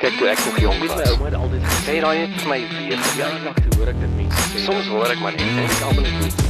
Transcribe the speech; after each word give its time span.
Kyk 0.00 0.14
toe 0.16 0.30
ek 0.32 0.38
nog 0.46 0.54
jonk 0.62 0.84
was, 0.88 0.92
my 0.96 1.08
ouma 1.12 1.26
het 1.26 1.34
altyd 1.36 1.64
gesê 1.68 1.94
raai 2.00 2.20
het 2.22 2.36
vir 2.40 2.48
my 2.48 2.56
weer. 2.72 3.00
Nog 3.44 3.58
toe 3.58 3.74
hoor 3.74 3.90
ek 3.90 3.98
dit 4.00 4.14
mense 4.16 4.44
sê. 4.48 4.62
Soms 4.64 4.86
hoor 4.88 5.12
ek 5.12 5.20
maar 5.20 5.34
net 5.36 5.42
en 5.44 5.58
ek 5.60 5.82
almal 5.84 6.06
net. 6.08 6.40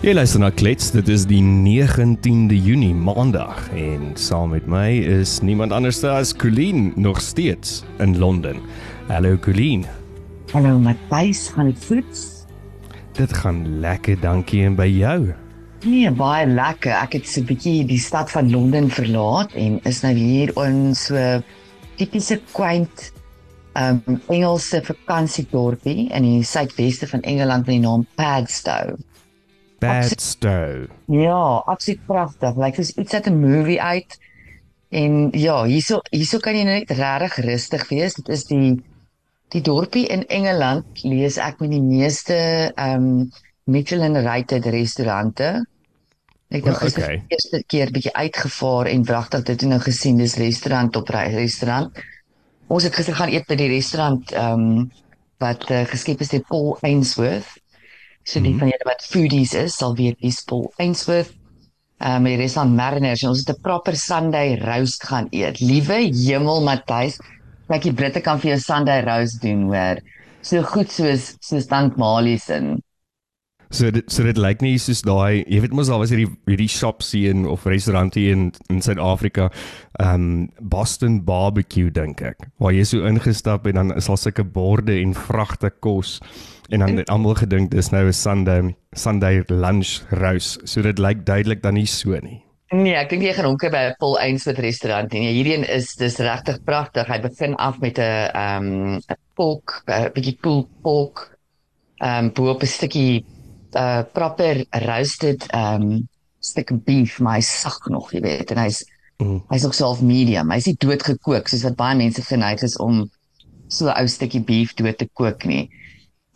Jy 0.00 0.14
luister 0.16 0.40
na 0.40 0.48
Klets, 0.56 0.88
dit 0.94 1.10
is 1.12 1.26
die 1.28 1.42
19de 1.44 2.56
Junie, 2.56 2.94
Maandag 2.96 3.68
en 3.76 4.16
saam 4.16 4.56
met 4.56 4.64
my 4.64 4.86
is 5.18 5.36
niemand 5.44 5.76
anders 5.76 6.00
as 6.08 6.32
Colleen 6.32 6.94
nog 6.96 7.20
steeds 7.20 7.82
in 8.00 8.16
Londen. 8.16 8.64
Hallo 9.12 9.36
Colleen. 9.36 9.84
Hallo 10.56 10.80
Matthys, 10.80 11.50
gaan 11.52 11.74
dit 11.74 11.88
goed? 11.92 12.26
Dit 13.20 13.36
gaan 13.44 13.66
lekker, 13.84 14.16
dankie 14.24 14.64
en 14.64 14.80
by 14.80 14.88
jou? 14.88 15.18
Nee, 15.84 16.08
baie 16.16 16.48
lekker. 16.48 16.96
Ek 17.04 17.20
het 17.20 17.28
so 17.28 17.44
'n 17.44 17.52
bietjie 17.52 17.84
die 17.84 18.00
stad 18.00 18.32
van 18.32 18.48
Londen 18.48 18.88
verlaat 18.88 19.52
en 19.52 19.82
is 19.84 20.00
nou 20.00 20.16
hier 20.16 20.56
in 20.56 20.94
so 20.96 21.42
tipiese 21.96 22.40
quaint 22.52 23.12
um 23.78 24.20
Engelse 24.28 24.82
vakansiedorpie 24.84 26.10
in 26.12 26.26
die 26.26 26.42
suidweste 26.44 27.08
van 27.08 27.22
Engeland 27.22 27.66
met 27.66 27.74
die 27.76 27.84
naam 27.84 28.06
Padstow. 28.14 28.96
Padstow. 29.82 30.86
Ja, 31.06 31.62
absoluut 31.66 32.04
pragtig. 32.06 32.56
Lyk 32.56 32.76
soos 32.78 32.92
iets 32.94 33.14
uit 33.14 33.26
'n 33.26 33.40
movie 33.40 33.80
uit. 33.82 34.18
En 34.90 35.30
ja, 35.32 35.64
hierso 35.64 36.00
hierso 36.10 36.38
kan 36.38 36.56
jy 36.56 36.64
net 36.64 36.90
regtig 36.90 37.44
rustig 37.44 37.88
wees. 37.88 38.14
Dit 38.14 38.28
is 38.28 38.44
die 38.44 38.82
die 39.48 39.60
dorpie 39.60 40.06
in 40.06 40.26
Engeland 40.26 41.02
lees 41.04 41.36
ek 41.36 41.60
met 41.60 41.70
die 41.70 41.82
meeste 41.82 42.72
um 42.76 43.30
Michelin 43.64 44.16
rated 44.16 44.66
restaurante. 44.66 45.66
Ek 46.52 46.66
het 46.68 46.76
gister 46.82 47.06
okay. 47.06 47.20
die 47.24 47.36
eerste 47.36 47.58
keer 47.72 47.90
bietjie 47.94 48.12
uitgevaar 48.12 48.90
en 48.90 49.04
wragtig 49.08 49.44
dit 49.48 49.62
nou 49.70 49.78
gesien 49.80 50.18
dis 50.20 50.34
restaurant 50.36 50.96
op 51.00 51.08
restaurant. 51.08 52.02
Ons 52.68 52.84
het 52.84 52.96
gister 52.96 53.16
gaan 53.16 53.32
eet 53.32 53.46
by 53.48 53.56
die 53.56 53.70
restaurant 53.72 54.34
ehm 54.36 54.66
um, 54.66 54.90
wat 55.42 55.64
uh, 55.74 55.80
geskep 55.90 56.20
is 56.22 56.30
deur 56.30 56.44
Paul 56.46 56.76
Ainsworth. 56.86 57.48
So 58.22 58.38
die 58.38 58.52
mm 58.52 58.52
-hmm. 58.52 58.58
van 58.58 58.68
julle 58.68 58.86
wat 58.86 59.06
foodies 59.10 59.54
is, 59.58 59.76
sal 59.76 59.96
weet 59.96 60.20
wie's 60.20 60.42
Paul 60.44 60.68
Ainsworth. 60.76 61.32
Ehm 61.98 62.20
um, 62.20 62.28
die 62.28 62.36
restaurant 62.36 62.76
Mariners 62.76 63.22
en 63.22 63.32
ons 63.32 63.42
het 63.46 63.56
'n 63.56 63.60
proper 63.62 63.96
Sunday 63.96 64.58
roast 64.60 65.02
gaan 65.08 65.26
eet. 65.30 65.60
Liewe 65.60 65.98
hemel 66.12 66.62
Matthys, 66.62 67.18
kyk 67.68 67.82
die 67.82 67.92
Britte 67.92 68.20
kan 68.20 68.40
vir 68.40 68.50
jou 68.50 68.60
Sunday 68.60 69.00
roast 69.02 69.40
doen 69.42 69.62
hoor. 69.72 70.04
So 70.42 70.62
goed 70.62 70.92
soos 70.92 71.36
soos 71.40 71.66
Dank 71.66 71.96
Malies 71.96 72.48
en 72.48 72.82
So 73.72 73.88
dit 73.88 74.04
so 74.12 74.24
dit 74.26 74.36
lyk 74.36 74.60
nie 74.60 74.74
soos 74.76 75.00
daai, 75.00 75.46
jy 75.48 75.62
weet 75.64 75.72
mos 75.72 75.88
daar 75.88 76.02
was 76.02 76.10
hierdie 76.12 76.28
hierdie 76.44 76.68
shops 76.68 77.14
hier 77.16 77.46
of 77.48 77.64
restaurante 77.64 78.20
in 78.20 78.50
in 78.68 78.82
Suid-Afrika, 78.84 79.48
ehm 79.96 80.26
um, 80.26 80.50
Boston 80.60 81.22
barbecue 81.24 81.88
dink 81.90 82.20
ek. 82.20 82.44
Waar 82.60 82.76
jy 82.76 82.84
so 82.84 83.08
ingestap 83.08 83.66
en 83.66 83.80
dan 83.80 83.94
is 83.96 84.10
daar 84.12 84.20
sulke 84.20 84.44
borde 84.44 84.98
en 85.00 85.16
vragte 85.16 85.72
kos 85.80 86.18
en 86.68 86.84
dan 86.84 87.00
het 87.00 87.08
almal 87.08 87.38
gedink 87.40 87.72
dis 87.72 87.90
nou 87.96 88.04
'n 88.06 88.12
Sunday 88.12 88.76
Sunday 88.92 89.42
lunch 89.48 90.04
roast. 90.10 90.60
So 90.68 90.82
dit 90.82 90.98
lyk 90.98 91.24
duidelik 91.24 91.62
dan 91.62 91.74
nie 91.74 91.86
so 91.86 92.12
nie. 92.20 92.42
Nee, 92.72 92.94
ek 92.94 93.08
dink 93.08 93.22
jy 93.22 93.32
gaan 93.32 93.48
hom 93.48 93.56
kry 93.56 93.70
by 93.70 93.88
'n 93.88 93.96
Paul 93.98 94.18
Ainsworth 94.20 94.60
restaurant 94.60 95.14
en 95.14 95.22
hierdie 95.22 95.56
een 95.56 95.64
is 95.64 95.96
dis 95.96 96.18
regtig 96.18 96.60
pragtig. 96.64 97.08
Hy 97.08 97.20
begin 97.20 97.56
af 97.56 97.80
met 97.80 97.98
'n 97.98 98.28
ehm 98.36 98.64
um, 98.64 98.96
'n 98.96 99.16
pork, 99.34 99.82
'n 99.88 100.12
bietjie 100.12 100.36
pulled 100.42 100.68
pork 100.82 101.38
ehm 102.00 102.24
um, 102.24 102.32
bo 102.32 102.50
op 102.50 102.62
'n 102.62 102.66
stukkie 102.66 103.24
uh 103.74 104.02
proper 104.12 104.64
roasted 104.86 105.46
um 105.54 106.08
stuk 106.42 106.72
beef, 106.84 107.18
maar 107.20 107.38
hy's 107.38 107.50
sag 107.60 107.78
nog, 107.88 108.10
jy 108.12 108.20
weet, 108.20 108.50
en 108.50 108.58
hy's 108.64 108.82
mm. 109.22 109.42
hy's 109.52 109.66
nog 109.66 109.74
self 109.74 110.02
medium. 110.02 110.50
Hy's 110.50 110.66
nie 110.66 110.78
dood 110.78 111.02
gekook 111.06 111.48
soos 111.48 111.64
wat 111.66 111.78
baie 111.78 111.96
mense 111.98 112.22
geneig 112.26 112.64
is 112.66 112.76
om 112.82 113.04
so 113.68 113.88
'n 113.88 113.96
ou 113.96 114.06
stukkie 114.08 114.42
beef 114.42 114.74
dood 114.74 114.98
te 114.98 115.08
kook 115.14 115.44
nie. 115.44 115.70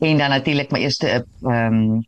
En 0.00 0.18
dan 0.18 0.30
natuurlik 0.30 0.70
my 0.70 0.80
eerste 0.84 1.26
um 1.42 2.04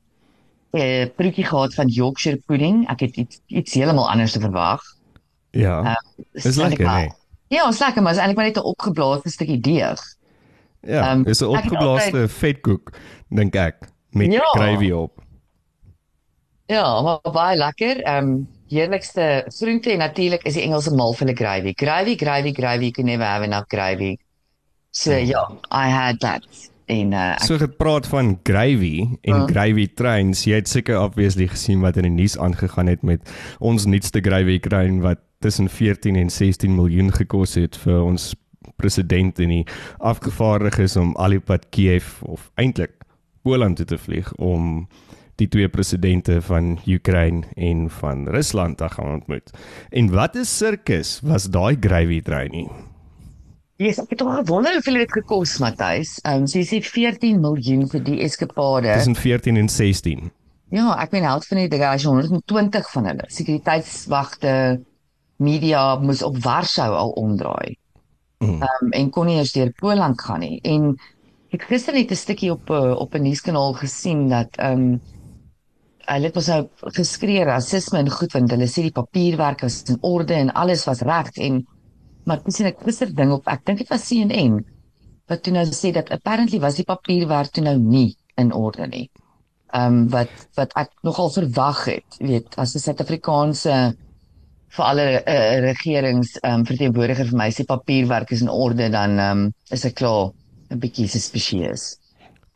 'n 0.72 1.10
broodjie 1.16 1.44
gehad 1.44 1.74
van 1.74 1.88
Yorkshire 1.88 2.40
pudding. 2.46 2.88
Ek 2.88 3.00
het 3.00 3.16
iets 3.16 3.40
iets 3.46 3.74
heeltemal 3.74 4.10
anders 4.10 4.32
te 4.32 4.40
verwag. 4.40 4.82
Ja. 5.50 5.82
Uh, 5.82 5.96
is 6.32 6.56
lekker, 6.56 6.86
nee. 6.86 7.12
Ja, 7.48 7.68
is 7.68 7.78
lekker, 7.78 8.02
maar 8.02 8.12
is 8.12 8.18
eintlik 8.18 8.36
maar 8.36 8.46
net 8.46 8.56
'n 8.56 8.68
opgeblaasde 8.68 9.30
stukkie 9.30 9.60
deeg. 9.60 10.00
Ja, 10.80 11.12
um, 11.12 11.26
is 11.26 11.40
'n 11.40 11.44
opgeblaaste 11.44 12.28
vetkoek, 12.28 12.92
dink 13.28 13.54
ek 13.54 13.88
met 14.10 14.32
ja. 14.32 14.40
gravy 14.40 14.90
op. 14.90 15.22
Ja, 16.66 17.02
maar 17.02 17.32
baie 17.32 17.56
lekker. 17.56 18.02
Ehm 18.02 18.24
um, 18.24 18.48
heerlikste 18.68 19.44
groente 19.48 19.90
en 19.90 19.98
natuurlik 19.98 20.42
is 20.42 20.54
die 20.54 20.62
Engelse 20.62 20.94
mal 20.94 21.14
vir 21.14 21.28
'n 21.28 21.36
gravy. 21.36 21.72
Gravy, 21.74 22.16
gravy, 22.16 22.52
gravy, 22.52 22.82
you 22.82 22.90
can 22.92 23.04
never 23.04 23.26
have 23.26 23.44
enough 23.44 23.68
gravy. 23.68 24.16
So 24.90 25.12
ja, 25.12 25.24
yeah, 25.24 25.86
I 25.86 25.88
had 25.88 26.20
that 26.20 26.42
in 26.86 27.12
uh 27.12 27.36
So 27.36 27.56
het 27.56 27.76
praat 27.76 28.06
van 28.06 28.40
gravy 28.42 29.06
en 29.20 29.34
uh. 29.34 29.44
gravy 29.44 29.88
trains. 29.94 30.44
Jy 30.44 30.54
het 30.54 30.68
seker 30.68 31.00
obviously 31.00 31.46
gesien 31.46 31.80
wat 31.80 31.96
in 31.96 32.02
die 32.02 32.10
nuus 32.10 32.38
aangegaan 32.38 32.86
het 32.86 33.02
met 33.02 33.32
ons 33.58 33.84
nuutste 33.84 34.20
gravy 34.20 34.58
train 34.60 35.00
wat 35.00 35.18
tussen 35.38 35.68
14 35.68 36.16
en 36.16 36.30
16 36.30 36.74
miljoen 36.74 37.12
gekos 37.12 37.54
het 37.54 37.76
vir 37.76 38.02
ons 38.02 38.34
president 38.76 39.38
en 39.38 39.48
die 39.48 39.64
afgevaardiges 39.98 40.96
om 40.96 41.16
alipad 41.16 41.68
Kiev 41.70 42.22
of 42.22 42.50
eintlik 42.54 42.97
Poland 43.42 43.76
toe 43.76 43.86
te 43.86 43.98
vlieg 43.98 44.32
om 44.34 44.88
die 45.38 45.48
twee 45.48 45.68
presidente 45.68 46.40
van 46.42 46.78
Oekraïne 46.86 47.46
en 47.54 47.86
van 48.00 48.26
Rusland 48.28 48.76
te 48.76 48.88
gaan 48.88 49.14
ontmoet. 49.20 49.50
En 49.90 50.10
wat 50.10 50.36
'n 50.36 50.44
sirkus 50.44 51.20
was 51.22 51.50
daai 51.50 51.76
gravy 51.80 52.22
train 52.22 52.50
nie. 52.50 52.70
Yes, 53.78 54.00
ek 54.02 54.10
het 54.10 54.18
tog 54.18 54.34
gewonder 54.34 54.72
hoeveel 54.72 54.94
dit 54.94 55.12
gekos 55.12 55.58
Matthys. 55.58 56.16
Ehm 56.26 56.40
um, 56.42 56.46
sy 56.50 56.64
sê 56.66 56.80
14 56.82 57.40
miljoen 57.40 57.86
vir 57.86 58.02
die 58.02 58.16
eskapade. 58.26 58.90
Tussen 58.90 59.14
14 59.14 59.56
en 59.56 59.68
16. 59.68 60.30
Ja, 60.74 60.96
ek 60.98 61.14
weet 61.14 61.22
help 61.22 61.44
van 61.46 61.60
die 61.62 61.78
garage 61.78 62.08
120 62.08 62.90
van 62.90 63.06
hulle. 63.06 63.28
Sekuriteitswagte, 63.28 64.80
media 65.36 65.94
moes 66.02 66.24
op 66.26 66.40
Warsaw 66.42 66.94
al 66.94 67.14
omdraai. 67.22 67.76
Mm. 68.38 68.48
Ehm 68.48 68.58
mm. 68.58 68.82
um, 68.82 68.90
en 68.90 69.10
kon 69.10 69.30
nie 69.30 69.38
eens 69.38 69.54
deur 69.54 69.70
Poland 69.78 70.20
gaan 70.20 70.42
nie. 70.42 70.58
En 70.66 70.98
ek 71.56 71.64
gister 71.70 71.94
net 71.96 72.10
'n 72.12 72.16
stukkie 72.16 72.50
op 72.52 72.70
uh, 72.70 72.92
op 73.04 73.14
'n 73.14 73.22
nuuskanaal 73.24 73.74
gesien 73.74 74.28
dat 74.28 74.56
ehm 74.56 74.72
um, 74.72 75.00
hulle 76.08 76.26
het 76.28 76.34
mos 76.34 76.48
nou 76.48 76.62
geskree 76.96 77.44
rasisme 77.44 77.98
en 77.98 78.10
goed 78.10 78.32
want 78.32 78.50
hulle 78.50 78.68
sê 78.68 78.82
die 78.84 78.98
papierwerk 79.00 79.60
was 79.60 79.82
in 79.92 79.98
orde 80.00 80.34
en 80.34 80.52
alles 80.52 80.84
was 80.88 81.00
reg 81.00 81.30
en 81.36 81.66
maar 82.24 82.42
dis 82.44 82.60
'n 82.60 82.74
kwisser 82.82 83.14
ding 83.14 83.32
op 83.32 83.48
ek 83.48 83.64
dink 83.64 83.78
dit 83.78 83.88
was 83.88 84.08
CNN 84.08 84.64
wat 85.28 85.42
toe 85.42 85.52
nou 85.52 85.64
sê 85.66 85.92
dat 85.92 86.10
apparently 86.10 86.60
was 86.60 86.76
die 86.76 86.84
papierwerk 86.84 87.50
toe 87.52 87.64
nou 87.64 87.78
nie 87.78 88.16
in 88.36 88.52
orde 88.52 88.86
nie. 88.86 89.10
Ehm 89.72 89.86
um, 89.86 90.08
wat 90.08 90.32
wat 90.56 90.72
ek 90.76 90.90
nogal 91.02 91.30
verwag 91.30 91.84
het, 91.84 92.10
weet, 92.18 92.56
as 92.56 92.74
'n 92.74 92.78
Suid-Afrikaanse 92.78 93.94
vir 94.76 94.84
alle 94.84 95.06
uh, 95.24 95.60
regerings 95.64 96.36
ehm 96.42 96.60
um, 96.60 96.64
verteenwoordiger 96.64 97.26
vir 97.30 97.38
my 97.38 97.50
sê 97.50 97.64
papierwerk 97.64 98.30
is 98.30 98.42
in 98.44 98.48
orde 98.48 98.88
dan 98.90 99.18
ehm 99.18 99.46
um, 99.46 99.52
is 99.70 99.84
ek 99.84 99.94
klaar 99.94 100.32
'n 100.70 100.78
bietjie 100.78 101.08
suspicious. 101.08 101.98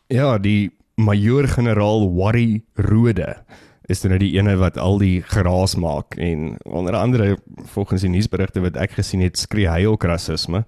Ja, 0.07 0.39
die 0.39 0.71
majoor-generaal 1.01 2.13
Warry 2.15 2.63
Rode 2.75 3.37
is 3.91 4.01
dan 4.01 4.15
nou 4.15 4.21
die 4.23 4.35
ene 4.39 4.55
wat 4.61 4.79
al 4.79 5.01
die 5.03 5.23
geraas 5.27 5.75
maak 5.81 6.17
en 6.21 6.57
onder 6.63 6.95
andere 6.95 7.39
volgens 7.75 8.05
die 8.05 8.13
nuusberigte 8.13 8.63
wat 8.63 8.77
ek 8.77 8.95
gesien 8.99 9.25
het 9.25 9.41
skree 9.41 9.69
hy 9.69 9.85
ook 9.89 10.05
rasisme 10.07 10.63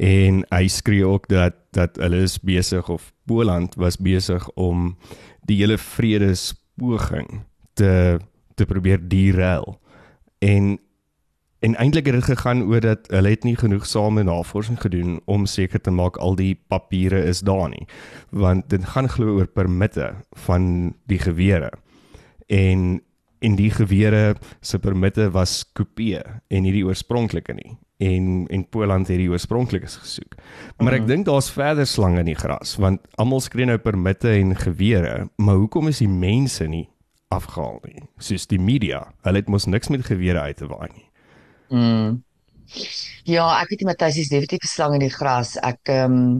en 0.00 0.42
hy 0.50 0.66
skree 0.68 1.06
ook 1.06 1.28
dat 1.28 1.56
dat 1.76 1.96
hulle 2.02 2.24
is 2.26 2.38
besig 2.42 2.88
of 2.90 3.12
Poland 3.30 3.76
was 3.80 3.96
besig 3.96 4.44
om 4.60 4.96
die 5.48 5.60
hele 5.62 5.78
vredespoging 5.78 7.44
te 7.78 8.18
te 8.58 8.66
probeer 8.66 9.00
derail 9.08 9.78
en 10.44 10.76
En 11.60 11.76
eintlik 11.76 12.06
het 12.06 12.14
dit 12.14 12.24
gegaan 12.24 12.62
oor 12.62 12.80
dat 12.80 13.10
hulle 13.12 13.28
het 13.34 13.44
nie 13.44 13.56
genoeg 13.56 13.86
same 13.86 14.22
navorsing 14.24 14.80
gedoen 14.80 15.20
om 15.24 15.46
seker 15.46 15.80
te 15.80 15.92
maak 15.92 16.16
al 16.16 16.34
die 16.34 16.54
papiere 16.72 17.20
is 17.28 17.40
daar 17.44 17.68
nie. 17.68 17.84
Want 18.30 18.70
dit 18.72 18.84
gaan 18.84 19.08
glo 19.08 19.36
oor 19.36 19.46
permitte 19.46 20.14
van 20.46 20.94
die 21.06 21.18
gewere. 21.18 21.72
En 22.46 23.02
en 23.40 23.54
die 23.56 23.70
gewere 23.72 24.34
se 24.60 24.78
permitte 24.78 25.30
was 25.32 25.62
kopieë 25.72 26.22
en 26.48 26.62
nie 26.62 26.72
die 26.74 26.84
oorspronklike 26.84 27.54
nie. 27.56 27.76
En 28.00 28.46
en 28.48 28.64
Poland 28.68 29.08
het 29.08 29.20
die 29.20 29.30
oorspronklikes 29.30 29.96
gesoek. 29.96 30.36
Maar 30.78 30.98
ek 30.98 31.04
mhm. 31.04 31.08
dink 31.08 31.28
daar's 31.28 31.50
verder 31.52 31.86
slange 31.86 32.20
in 32.20 32.32
die 32.32 32.40
gras 32.40 32.76
want 32.80 33.04
almal 33.20 33.40
skree 33.40 33.68
nou 33.68 33.78
permitte 33.78 34.32
en 34.32 34.56
gewere, 34.56 35.28
maar 35.36 35.60
hoekom 35.60 35.88
is 35.88 36.00
die 36.04 36.08
mense 36.08 36.68
nie 36.68 36.88
afgehaal 37.28 37.78
nie? 37.84 38.08
Soos 38.18 38.48
die 38.50 38.60
media, 38.60 39.04
hulle 39.22 39.40
het 39.44 39.48
mos 39.48 39.68
niks 39.68 39.88
met 39.88 40.08
gewere 40.08 40.40
uit 40.40 40.56
te 40.56 40.66
waai 40.66 40.88
nie. 40.88 41.09
Mm. 41.70 42.20
Ja, 43.26 43.46
ek 43.60 43.72
weet 43.72 43.82
nie 43.82 43.90
Matthys 43.90 44.20
is 44.22 44.30
definitief 44.30 44.66
slang 44.70 44.94
in 44.98 45.04
die 45.06 45.14
gras. 45.14 45.56
Ek 45.62 45.90
ehm 45.90 46.20
um, 46.20 46.30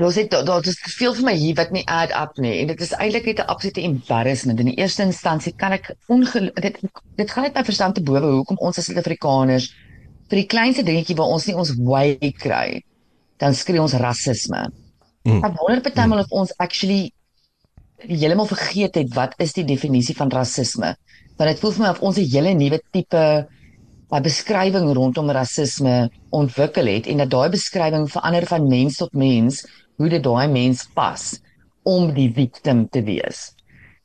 Ons 0.00 0.16
het 0.16 0.30
daar 0.32 0.64
is 0.64 0.78
veel 0.96 1.12
vir 1.18 1.24
my 1.26 1.32
hier 1.36 1.56
wat 1.58 1.72
nie 1.74 1.82
add 1.84 2.14
up 2.16 2.38
nie 2.40 2.54
en 2.62 2.70
dit 2.70 2.80
is 2.80 2.94
eintlik 2.96 3.26
net 3.28 3.40
'n 3.42 3.50
absolute 3.52 3.82
embarrassment. 3.84 4.60
In 4.60 4.70
die 4.70 4.78
eerste 4.80 5.02
instansie 5.04 5.52
kan 5.52 5.72
ek 5.72 5.92
dit 6.08 6.78
dit 7.16 7.30
gaan 7.30 7.44
net 7.44 7.54
my 7.54 7.64
verstand 7.64 7.94
te 7.94 8.02
bowe 8.02 8.24
hoekom 8.24 8.56
ons 8.56 8.78
as 8.78 8.88
Suid-Afrikaners 8.88 9.68
vir 10.30 10.36
die 10.40 10.46
kleinste 10.48 10.82
dingetjie 10.82 11.16
waar 11.16 11.28
ons 11.28 11.46
nie 11.46 11.54
ons 11.54 11.74
way 11.76 12.16
kry, 12.32 12.82
dan 13.36 13.54
skree 13.54 13.82
ons 13.82 13.92
rasisme. 13.92 14.72
Mm. 15.24 15.44
Ek 15.44 15.60
wonder 15.60 15.82
partymal 15.84 16.24
of 16.24 16.30
ons 16.30 16.54
actually 16.56 17.12
heeltemal 17.98 18.48
vergeet 18.48 18.94
het 18.94 19.12
wat 19.14 19.34
is 19.38 19.52
die 19.52 19.64
definisie 19.64 20.16
van 20.16 20.32
rasisme. 20.32 20.96
Want 21.38 21.50
dit 21.50 21.60
voel 21.60 21.72
vir 21.72 21.82
my 21.84 21.90
of 21.90 22.00
ons 22.02 22.18
'n 22.18 22.28
hele 22.32 22.54
nuwe 22.54 22.78
tipe 22.92 23.46
'n 24.12 24.22
beskrywing 24.22 24.92
rondom 24.94 25.30
rasisme 25.30 26.10
ontwikkel 26.30 26.86
het 26.86 27.06
en 27.06 27.16
dat 27.18 27.30
daai 27.30 27.48
beskrywing 27.50 28.08
verander 28.10 28.46
van 28.46 28.68
mens 28.68 28.96
tot 28.96 29.12
mens, 29.14 29.64
hoe 29.96 30.08
dit 30.08 30.22
daai 30.22 30.48
mens 30.48 30.86
pas 30.94 31.40
om 31.84 32.12
die 32.14 32.30
victim 32.32 32.88
te 32.88 33.02
wees. 33.02 33.54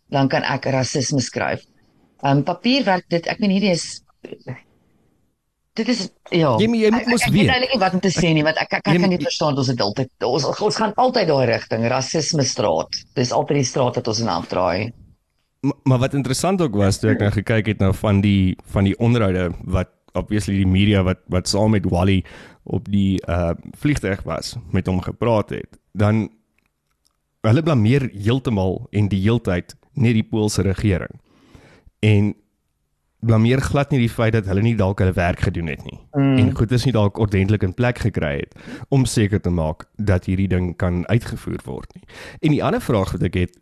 Dan 0.09 0.27
kan 0.29 0.44
ek 0.44 0.65
rasisme 0.65 1.19
skryf. 1.21 1.62
Um 2.24 2.44
papierwerk 2.44 3.06
dit 3.09 3.27
ek 3.27 3.39
meen 3.39 3.51
hierdie 3.51 3.71
is 3.71 4.01
dit 5.77 5.88
is 5.94 6.09
ja. 6.33 6.56
Jy 6.57 6.68
jy 6.81 6.89
moet 6.91 7.06
mos 7.07 7.21
ek, 7.21 7.27
ek 7.27 7.33
weet. 7.33 7.41
weet 7.45 7.51
eintlik 7.53 7.73
nie 7.75 7.80
wat 7.83 7.94
om 7.94 8.00
te 8.01 8.09
sê 8.09 8.33
nie 8.33 8.44
want 8.44 8.57
ek 8.57 8.71
ek, 8.73 8.85
Jy 8.88 8.94
ek 8.95 9.01
kan 9.01 9.01
moet- 9.01 9.09
nie 9.19 9.25
verstaan 9.27 9.57
ons 9.57 9.68
het 9.68 9.81
altyd 9.81 10.09
ons 10.25 10.45
ons 10.62 10.75
gaan 10.75 10.94
altyd 10.95 11.27
daai 11.27 11.45
rigting 11.45 11.85
rasisme 11.88 12.44
straat. 12.44 12.89
Dis 13.15 13.31
altyd 13.31 13.57
die 13.57 13.63
straat 13.68 13.95
wat 13.95 14.07
ons 14.07 14.19
in 14.19 14.27
afdraai. 14.27 14.91
Maar, 15.62 15.98
wat 15.98 16.13
interessant 16.13 16.62
ook 16.62 16.75
was 16.75 17.00
toe 17.00 17.12
ek 17.15 17.21
nou 17.24 17.31
gekyk 17.33 17.71
het 17.74 17.80
nou 17.81 17.94
van 17.98 18.21
die 18.21 18.57
van 18.74 18.86
die 18.86 18.98
onderhoude 19.01 19.50
wat 19.65 19.89
obviously 20.18 20.57
die 20.59 20.69
media 20.69 21.04
wat 21.04 21.24
wat 21.33 21.50
saam 21.50 21.74
met 21.74 21.86
Wally 21.89 22.24
op 22.63 22.89
die 22.92 23.18
uh 23.25 23.54
vliegtuig 23.80 24.24
was 24.24 24.56
met 24.71 24.88
hom 24.88 25.01
gepraat 25.01 25.50
het, 25.50 25.80
dan 25.92 26.27
hulle 27.42 27.63
blameer 27.63 28.09
heeltemal 28.13 28.88
en 28.92 29.07
die 29.07 29.21
heeltyd 29.21 29.75
net 29.94 30.13
die 30.13 30.25
Poolse 30.25 30.62
regering. 30.62 31.21
En 32.00 32.36
blameer 33.19 33.62
glad 33.62 33.92
nie 33.92 34.04
die 34.04 34.13
feit 34.13 34.36
dat 34.36 34.45
hulle 34.45 34.62
nie 34.62 34.75
dalk 34.77 35.00
hulle 35.01 35.15
werk 35.18 35.39
gedoen 35.48 35.71
het 35.71 35.81
nie 35.86 35.98
mm. 36.13 36.36
en 36.38 36.51
goed 36.57 36.71
is 36.75 36.86
nie 36.86 36.94
dalk 36.94 37.18
ordentlik 37.18 37.63
in 37.65 37.74
plek 37.74 37.98
gekry 38.06 38.36
het 38.44 38.54
om 38.94 39.07
seker 39.09 39.42
te 39.42 39.50
maak 39.50 39.88
dat 39.98 40.30
hierdie 40.30 40.50
ding 40.51 40.75
kan 40.77 41.01
uitgevoer 41.09 41.63
word 41.65 41.95
nie. 41.98 42.06
En 42.45 42.54
die 42.54 42.63
ander 42.63 42.83
vraag 42.83 43.15
wat 43.15 43.25
ek 43.25 43.39
het, 43.42 43.57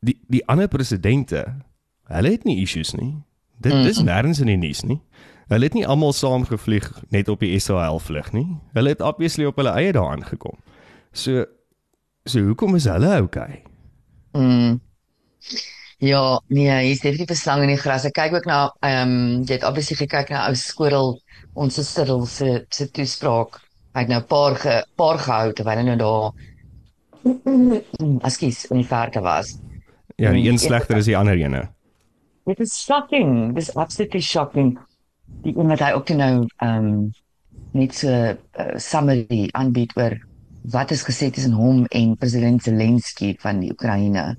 die 0.00 0.18
die 0.28 0.42
ander 0.48 0.68
presidente, 0.68 1.44
hulle 2.04 2.30
het 2.30 2.44
nie 2.44 2.60
issues 2.62 2.94
nie. 2.94 3.14
Dit 3.60 3.72
dis 3.86 4.02
nêrens 4.04 4.40
in 4.40 4.50
die 4.52 4.60
nuus 4.60 4.82
nie. 4.84 5.00
Hulle 5.48 5.68
het 5.68 5.76
nie 5.78 5.86
almal 5.86 6.12
saam 6.12 6.44
gevlieg 6.44 6.88
net 7.14 7.28
op 7.28 7.40
die 7.40 7.58
SAL 7.62 8.00
vlug 8.02 8.32
nie. 8.34 8.48
Hulle 8.74 8.88
het 8.96 9.00
obviously 9.00 9.46
op 9.46 9.56
hulle 9.56 9.72
eie 9.78 9.92
daar 9.94 10.10
aangekom. 10.16 10.58
So 11.12 11.46
so 12.26 12.42
hoekom 12.42 12.74
is 12.74 12.88
hulle 12.90 13.22
okay? 13.22 13.62
Mm. 14.32 14.80
Ja, 15.98 16.40
nee, 16.46 16.68
hier's 16.84 17.00
definitief 17.00 17.30
'n 17.30 17.40
slang 17.40 17.62
in 17.62 17.68
die 17.72 17.80
gras. 17.80 18.04
Ek 18.04 18.12
kyk 18.12 18.34
ook 18.34 18.44
na 18.44 18.72
ehm 18.80 19.08
um, 19.08 19.44
jy 19.44 19.54
het 19.54 19.64
obviously 19.64 19.96
gekyk 19.96 20.28
na 20.30 20.48
ou 20.48 20.54
Skorrel, 20.54 21.20
ons 21.54 21.78
Sirdel 21.92 22.26
se 22.26 22.66
se 22.68 22.90
toespraak. 22.90 23.60
Hy 23.94 24.00
het 24.00 24.08
nou 24.08 24.20
'n 24.20 24.26
paar 24.26 24.56
ge, 24.56 24.84
paar 24.96 25.18
gehou 25.18 25.52
terwyl 25.52 25.78
hy 25.78 25.84
nou 25.84 25.96
daar 25.96 26.32
Askies 28.28 28.66
in 28.66 28.76
die 28.76 28.86
verke 28.86 29.20
was. 29.20 29.56
Ja, 30.16 30.32
die 30.32 30.46
een 30.46 30.56
Mm, 30.56 30.58
slegter 30.58 30.96
is 30.96 31.04
die 31.04 31.16
ander 31.16 31.36
ene. 31.36 31.68
Dit 32.44 32.60
is 32.60 32.72
shocking. 32.84 33.54
Dis 33.54 33.74
absolutely 33.74 34.20
shocking. 34.20 34.78
Die 35.42 35.52
een 35.56 35.68
wat 35.68 35.82
hy 35.82 35.92
ook 35.92 36.08
nou 36.08 36.46
ehm 36.56 36.86
um, 36.86 37.10
net 37.72 37.94
so 37.94 38.08
'n 38.08 38.38
uh, 38.60 38.78
summary 38.80 39.48
aanbied 39.52 39.92
oor 39.96 40.16
wat 40.70 40.90
is 40.90 41.04
gesê 41.04 41.30
tussen 41.30 41.52
hom 41.52 41.84
en 41.86 42.16
president 42.16 42.62
Zelensky 42.62 43.34
van 43.38 43.60
die 43.60 43.70
Oekraïne. 43.70 44.36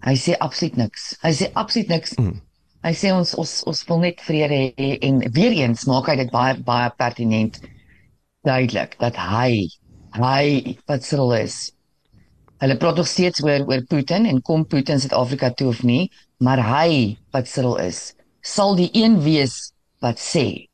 Hy 0.00 0.14
sê 0.16 0.36
absoluut 0.38 0.76
niks. 0.76 1.16
Hy 1.22 1.32
sê 1.32 1.50
absoluut 1.52 1.88
niks. 1.88 2.14
Mm. 2.16 2.40
Hy 2.80 2.94
sê 2.96 3.10
ons 3.12 3.34
ons 3.34 3.50
ons 3.68 3.82
wil 3.88 3.98
net 3.98 4.22
vrede 4.24 4.60
hê 4.76 4.98
en 5.04 5.18
weer 5.36 5.52
eens 5.52 5.84
maak 5.84 6.08
hy 6.08 6.16
dit 6.16 6.30
baie 6.32 6.54
baie 6.64 6.88
pertinent 6.96 7.60
duidelik 8.46 8.96
dat 8.98 9.16
hy 9.20 9.66
hy 10.16 10.76
wat 10.86 11.04
sal 11.04 11.34
is. 11.36 11.72
Hulle 12.60 12.76
praat 12.76 12.96
nog 13.00 13.08
steeds 13.08 13.42
oor 13.42 13.64
oor 13.66 13.84
Putin 13.88 14.26
en 14.28 14.42
kom 14.44 14.66
Putin 14.68 15.00
Suid-Afrika 15.00 15.50
toe 15.56 15.70
of 15.72 15.82
nie, 15.82 16.10
maar 16.44 16.60
hy 16.60 17.16
wat 17.32 17.48
sal 17.48 17.78
is, 17.80 18.10
sal 18.44 18.76
die 18.76 18.90
een 18.92 19.20
wees 19.24 19.72
wat 20.04 20.20
sê 20.20 20.66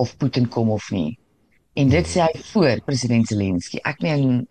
of 0.00 0.16
Putin 0.16 0.48
kom 0.48 0.70
of 0.72 0.88
nie. 0.94 1.18
En 1.76 1.92
dit 1.92 2.08
sê 2.08 2.24
hy 2.24 2.40
voor 2.52 2.80
president 2.86 3.28
Zelensky. 3.28 3.80
Ek 3.84 4.00
meen 4.02 4.48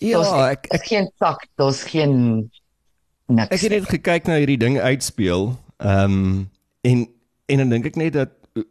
Ja, 0.00 0.22
ek 0.48 0.68
daar's 0.70 0.86
geen 0.88 1.10
tak, 1.20 1.42
daar's 1.60 1.82
geen 1.82 2.14
niks. 3.26 3.50
Ek 3.52 3.60
het 3.60 3.74
net 3.74 3.88
gekyk 3.90 4.30
na 4.30 4.38
hierdie 4.40 4.60
ding 4.60 4.78
uitspeel. 4.80 5.50
Ehm 5.76 6.14
um, 6.14 6.50
en 6.80 7.08
en 7.46 7.58
dan 7.60 7.74
dink 7.74 7.90
ek 7.90 7.98
net 8.00 8.14
dat 8.16 8.30
uh, 8.56 8.62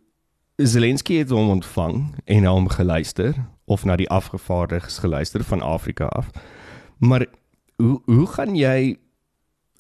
Zelensky 0.58 1.20
het 1.20 1.30
hom 1.30 1.52
ontvang 1.60 2.16
en 2.26 2.42
na 2.42 2.56
hom 2.56 2.70
geluister 2.72 3.36
of 3.70 3.86
na 3.86 4.00
die 4.00 4.10
afgevaardigdes 4.10 4.98
geluister 5.04 5.44
van 5.44 5.62
Afrika 5.62 6.06
af. 6.06 6.32
Maar 7.00 7.26
hoe 7.78 8.02
hoe 8.06 8.28
gaan 8.28 8.56
jy 8.56 8.98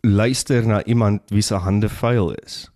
luister 0.01 0.67
na 0.67 0.83
iemand 0.83 1.21
wie 1.29 1.41
se 1.41 1.55
hande 1.55 1.89
vuil 1.89 2.31
is? 2.45 2.69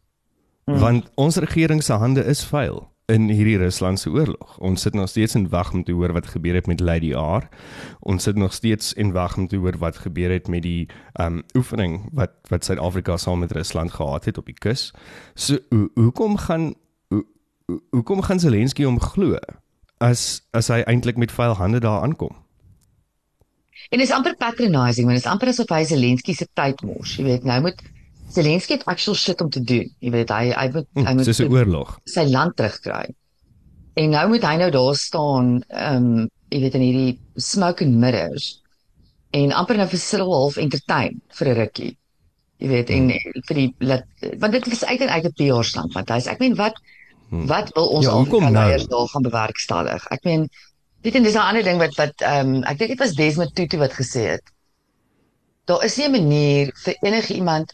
Hmm. 0.66 0.80
Want 0.80 1.10
ons 1.16 1.36
regering 1.36 1.84
se 1.84 1.94
hande 1.94 2.24
is 2.24 2.46
vuil 2.46 2.92
in 3.12 3.28
hierdie 3.30 3.58
Ruslandse 3.60 4.10
oorlog. 4.10 4.58
Ons 4.64 4.82
sit 4.82 4.94
nog 4.96 5.10
steeds 5.10 5.36
en 5.36 5.50
wag 5.50 5.74
om 5.74 5.84
te 5.84 5.92
hoor 5.92 6.14
wat 6.14 6.28
gebeur 6.28 6.56
het 6.56 6.68
met 6.68 6.80
Lady 6.80 7.12
R. 7.14 7.48
Ons 8.00 8.24
sit 8.24 8.36
nog 8.36 8.54
steeds 8.54 8.94
en 8.94 9.12
wag 9.12 9.38
om 9.38 9.48
te 9.48 9.58
hoor 9.58 9.78
wat 9.78 9.98
gebeur 9.98 10.32
het 10.32 10.48
met 10.48 10.62
die 10.64 10.88
um 11.20 11.42
oefening 11.58 12.10
wat 12.14 12.32
wat 12.48 12.66
Suid-Afrika 12.66 13.18
saam 13.18 13.40
met 13.40 13.52
Rusland 13.52 13.92
gehad 13.92 14.26
het 14.26 14.38
op 14.38 14.46
die 14.46 14.56
kus. 14.60 14.94
So 15.36 15.58
hoe 15.70 15.90
hoekom 15.94 16.38
gaan 16.38 16.74
hoe, 17.08 17.26
hoe- 17.66 17.82
hoekom 17.92 18.22
gaan 18.22 18.40
Zelensky 18.40 18.84
hom 18.84 19.00
glo 19.00 19.36
as 19.98 20.42
as 20.52 20.68
hy 20.68 20.82
eintlik 20.88 21.18
met 21.18 21.32
vuil 21.32 21.54
hande 21.60 21.80
daar 21.80 22.02
aankom? 22.02 22.36
En 23.90 23.98
dit 24.00 24.08
is 24.08 24.14
amper 24.16 24.36
patronizing, 24.36 25.06
want 25.06 25.18
dit 25.18 25.26
is 25.26 25.32
amper 25.32 25.48
asof 25.48 25.70
hy 25.70 25.84
Zelensky 25.86 26.34
se 26.34 26.48
tyd 26.54 26.82
mors. 26.82 27.16
Jy 27.18 27.24
weet, 27.24 27.44
nou 27.44 27.62
moet 27.62 27.82
Zelensky 28.34 28.74
het 28.74 28.86
actual 28.86 29.16
shit 29.16 29.42
om 29.42 29.50
te 29.50 29.62
doen. 29.64 29.90
Jy 30.00 30.12
weet, 30.12 30.30
hy 30.30 30.52
hy 30.52 30.68
moet 30.74 30.88
hy 30.96 31.02
Hm, 31.04 31.16
moet 31.16 31.26
Dis 31.26 31.40
'n 31.40 31.52
oorlog. 31.52 32.00
sy 32.06 32.24
land 32.26 32.56
terugkry. 32.56 33.14
En 33.96 34.10
nou 34.10 34.28
moet 34.30 34.42
hy 34.44 34.56
nou 34.58 34.72
daar 34.72 34.96
staan, 34.96 35.64
ehm 35.70 35.96
um, 36.20 36.30
jy 36.50 36.60
weet 36.62 36.76
in 36.76 36.82
hierdie 36.82 37.20
smoke 37.38 37.84
and 37.86 37.96
mirrors 37.98 38.62
en 39.34 39.52
amper 39.52 39.78
nou 39.78 39.88
vir 39.88 40.00
Cyril 40.00 40.32
half 40.34 40.58
entertain 40.58 41.22
vir 41.34 41.48
'n 41.48 41.56
rukkie. 41.56 41.98
Jy 42.60 42.68
weet 42.68 42.90
en 42.90 43.10
Hm. 43.10 43.42
vir 43.48 43.56
die 43.56 43.76
laat 43.80 44.04
want 44.40 44.54
dit 44.54 44.68
is 44.68 44.86
uit 44.86 45.02
en 45.02 45.10
uit 45.10 45.26
'n 45.26 45.34
PR-stand 45.34 45.94
want 45.94 46.10
hy's 46.10 46.28
ek 46.28 46.40
meen 46.40 46.56
wat 46.56 46.74
wat 47.32 47.72
wil 47.76 47.88
ons 47.88 48.06
Ja, 48.06 48.12
Afrika 48.12 48.50
nou? 48.50 48.52
leiers 48.54 48.88
daar 48.88 49.08
gaan 49.08 49.22
bewerkstellig? 49.24 50.06
Ek 50.12 50.24
meen 50.24 50.50
weet 51.04 51.16
en 51.20 51.24
dis 51.24 51.36
'n 51.36 51.48
ander 51.50 51.64
ding 51.64 51.80
wat 51.82 51.96
wat 52.00 52.22
ehm 52.22 52.56
um, 52.56 52.64
ek 52.64 52.78
dink 52.78 52.90
dit 52.96 53.00
was 53.00 53.14
Desmond 53.14 53.56
Tutu 53.56 53.78
wat 53.78 53.94
gesê 53.94 54.24
het. 54.36 54.46
Daar 55.68 55.84
is 55.84 55.98
nie 55.98 56.08
'n 56.08 56.12
manier 56.12 56.72
vir 56.84 56.96
enige 57.02 57.34
iemand 57.34 57.74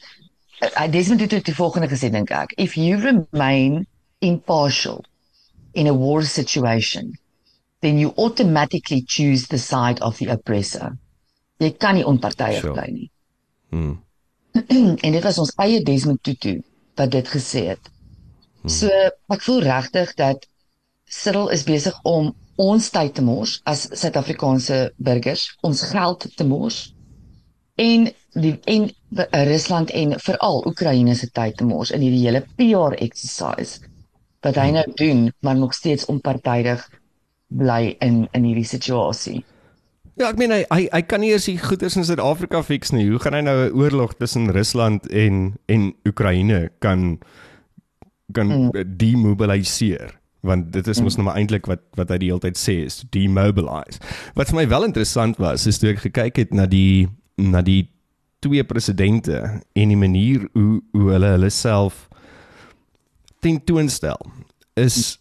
uh, 0.62 0.92
Desmond 0.92 1.20
Tutu 1.20 1.36
het 1.36 1.46
die 1.46 1.56
volgende 1.56 1.88
gesê 1.88 2.10
dink 2.10 2.30
ek. 2.32 2.54
If 2.58 2.76
you 2.76 2.98
remain 3.00 3.88
impartial 4.20 5.04
in 5.74 5.88
a 5.88 5.94
war 5.94 6.24
situation, 6.24 7.18
then 7.82 7.98
you 7.98 8.14
automatically 8.18 9.04
choose 9.08 9.48
the 9.48 9.58
side 9.58 10.02
of 10.02 10.18
the 10.18 10.30
oppressor. 10.32 10.98
Jy 11.58 11.72
kan 11.78 11.96
nie 11.96 12.06
onpartydig 12.06 12.62
Sure. 12.62 12.74
bly 12.74 12.92
nie. 12.92 13.12
Hmm. 13.70 14.04
en 15.06 15.12
dit 15.12 15.24
was 15.24 15.38
ons 15.38 15.54
eie 15.56 15.84
Desmond 15.84 16.24
Tutu 16.24 16.62
wat 16.96 17.12
dit 17.12 17.28
gesê 17.28 17.66
het. 17.68 17.92
So 18.68 18.88
ek 19.32 19.42
voel 19.42 19.62
regtig 19.64 20.14
dat 20.20 20.48
Cyril 21.06 21.50
is 21.50 21.64
besig 21.64 21.96
om 22.04 22.34
ons 22.60 22.90
tyd 22.92 23.14
te 23.16 23.24
mors 23.24 23.60
as 23.70 23.88
Suid-Afrikaanse 23.96 24.80
burgers, 24.98 25.46
ons 25.64 25.84
geld 25.92 26.28
te 26.36 26.48
mors 26.48 26.90
en 27.80 28.10
die 28.36 28.56
en 28.70 28.90
Rusland 29.50 29.94
en 29.96 30.18
veral 30.20 30.66
Oekraïne 30.68 31.16
se 31.16 31.30
tyd 31.32 31.56
te 31.58 31.66
mors 31.66 31.94
in 31.96 32.04
hierdie 32.04 32.26
hele 32.28 32.44
PR 32.60 32.98
exercise 33.00 33.80
wat 34.44 34.60
hy 34.60 34.70
nou 34.76 34.86
doen, 35.00 35.26
maar 35.44 35.58
nog 35.60 35.74
steeds 35.76 36.06
onpartydig 36.12 36.84
bly 37.48 37.96
in 38.04 38.28
in 38.36 38.46
hierdie 38.48 38.68
situasie. 38.68 39.42
Ja, 40.20 40.30
ek 40.30 40.40
meen 40.40 40.52
hy 40.52 40.62
hy, 40.68 40.86
hy 40.92 41.02
kan 41.08 41.24
nie 41.24 41.32
eers 41.32 41.48
die 41.48 41.58
goeders 41.60 41.96
in 41.96 42.06
Suid-Afrika 42.08 42.62
fix 42.64 42.92
nie. 42.92 43.08
Hoe 43.08 43.20
gaan 43.24 43.40
hy 43.40 43.44
nou 43.48 43.58
'n 43.66 43.76
oorlog 43.76 44.16
tussen 44.20 44.52
Rusland 44.52 45.08
en 45.08 45.56
en 45.68 45.94
Oekraïne 46.08 46.70
kan 46.80 47.20
kan 48.32 48.48
mm. 48.48 48.98
demobiliseer? 48.98 50.19
Want 50.42 50.72
dit 50.72 50.88
is 50.88 51.02
mos 51.02 51.14
mm. 51.14 51.24
nou 51.24 51.28
maar 51.28 51.40
eintlik 51.42 51.68
wat 51.68 51.82
wat 52.00 52.12
hy 52.14 52.20
die 52.22 52.32
hele 52.32 52.44
tyd 52.44 52.60
sê 52.60 52.80
is 52.86 53.02
demobilize. 53.12 54.00
Wat 54.40 54.52
vir 54.52 54.62
my 54.62 54.68
wel 54.72 54.88
interessant 54.88 55.40
was, 55.42 55.68
is 55.68 55.82
toe 55.82 55.94
ek 55.94 56.04
gekyk 56.08 56.44
het 56.46 56.54
na 56.56 56.68
die 56.70 57.08
na 57.40 57.64
die 57.66 57.90
twee 58.44 58.64
presidente 58.64 59.42
en 59.76 59.92
die 59.92 60.00
manier 60.00 60.48
hoe 60.54 60.80
hoe 60.96 61.12
hulle 61.12 61.34
hulle 61.36 61.50
self 61.52 62.08
tentoonstel 63.44 64.20
is 64.80 65.18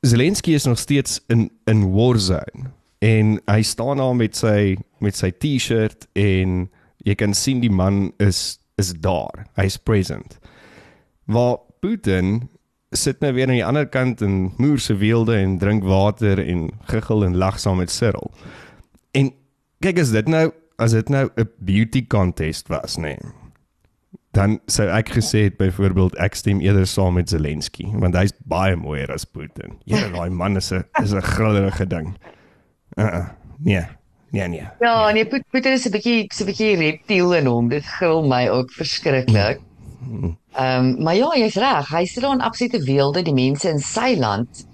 Zelensky 0.00 0.54
is 0.56 0.64
nog 0.64 0.78
steeds 0.78 1.20
in 1.28 1.50
in 1.70 1.90
war 1.92 2.18
zone 2.18 2.70
en 2.98 3.38
hy 3.46 3.62
staan 3.62 4.00
daar 4.00 4.16
met 4.16 4.36
sy 4.36 4.76
met 4.98 5.16
sy 5.16 5.30
T-shirt 5.30 6.06
en 6.18 6.64
jy 7.04 7.14
kan 7.16 7.34
sien 7.36 7.60
die 7.62 7.72
man 7.72 8.10
is 8.20 8.58
is 8.80 8.94
daar. 8.96 9.44
Hy's 9.60 9.76
present. 9.76 10.38
Waar 11.28 11.58
Putin 11.84 12.48
sit 12.90 13.20
nou 13.20 13.32
weer 13.32 13.46
aan 13.46 13.54
die 13.54 13.64
ander 13.64 13.88
kant 13.88 14.20
in 14.20 14.52
moer 14.56 14.78
se 14.78 14.96
weelde 14.96 15.36
en 15.36 15.58
drink 15.58 15.84
water 15.84 16.46
en 16.46 16.70
giggel 16.90 17.24
en 17.24 17.36
lag 17.36 17.58
saam 17.58 17.76
met 17.76 17.90
Cyril. 17.90 18.30
En 19.12 19.32
kyk 19.78 19.98
as 19.98 20.10
dit 20.10 20.28
nou 20.28 20.50
as 20.80 20.90
dit 20.96 21.08
nou 21.08 21.28
'n 21.36 21.48
beauty 21.58 22.06
contest 22.06 22.68
was, 22.68 22.96
nê. 22.96 23.02
Nee, 23.02 23.18
dan 24.30 24.60
sou 24.70 24.86
ek 24.88 25.10
gesê 25.16 25.46
het 25.48 25.56
byvoorbeeld 25.58 26.14
ek 26.22 26.34
stem 26.38 26.60
eerder 26.62 26.86
saam 26.86 27.16
met 27.18 27.30
Zelensky 27.32 27.88
want 27.98 28.14
hy's 28.14 28.34
baie 28.46 28.76
mooier 28.78 29.10
as 29.10 29.26
Putin. 29.26 29.78
Ja, 29.90 30.06
daai 30.08 30.30
man 30.30 30.56
is 30.56 30.70
'n 30.72 30.84
is 31.02 31.14
'n 31.14 31.20
grillerige 31.20 31.86
ding. 31.86 32.14
Uh, 32.98 33.04
uh 33.04 33.28
nee. 33.58 33.86
Nee 34.30 34.48
nee. 34.48 34.68
Ja, 34.80 35.10
nee, 35.10 35.26
Put, 35.26 35.42
Putin 35.50 35.72
is 35.72 35.86
'n 35.86 35.90
bietjie 35.90 36.26
so 36.32 36.44
'n 36.44 36.46
bietjie 36.46 36.76
reptiel 36.76 37.34
in 37.34 37.46
hom. 37.46 37.68
Dit 37.68 37.84
gril 37.84 38.22
my 38.22 38.48
ook 38.48 38.70
verskriklik. 38.70 39.60
Ehm, 40.00 40.34
um, 40.56 41.02
maar 41.02 41.14
ja, 41.14 41.28
jy's 41.36 41.58
reg. 41.60 41.88
Hy 41.92 42.04
sit 42.08 42.22
daar 42.22 42.34
in 42.34 42.44
absolute 42.44 42.82
weelde 42.84 43.22
die 43.22 43.34
mense 43.36 43.68
in 43.68 43.80
sy 43.84 44.14
land. 44.18 44.66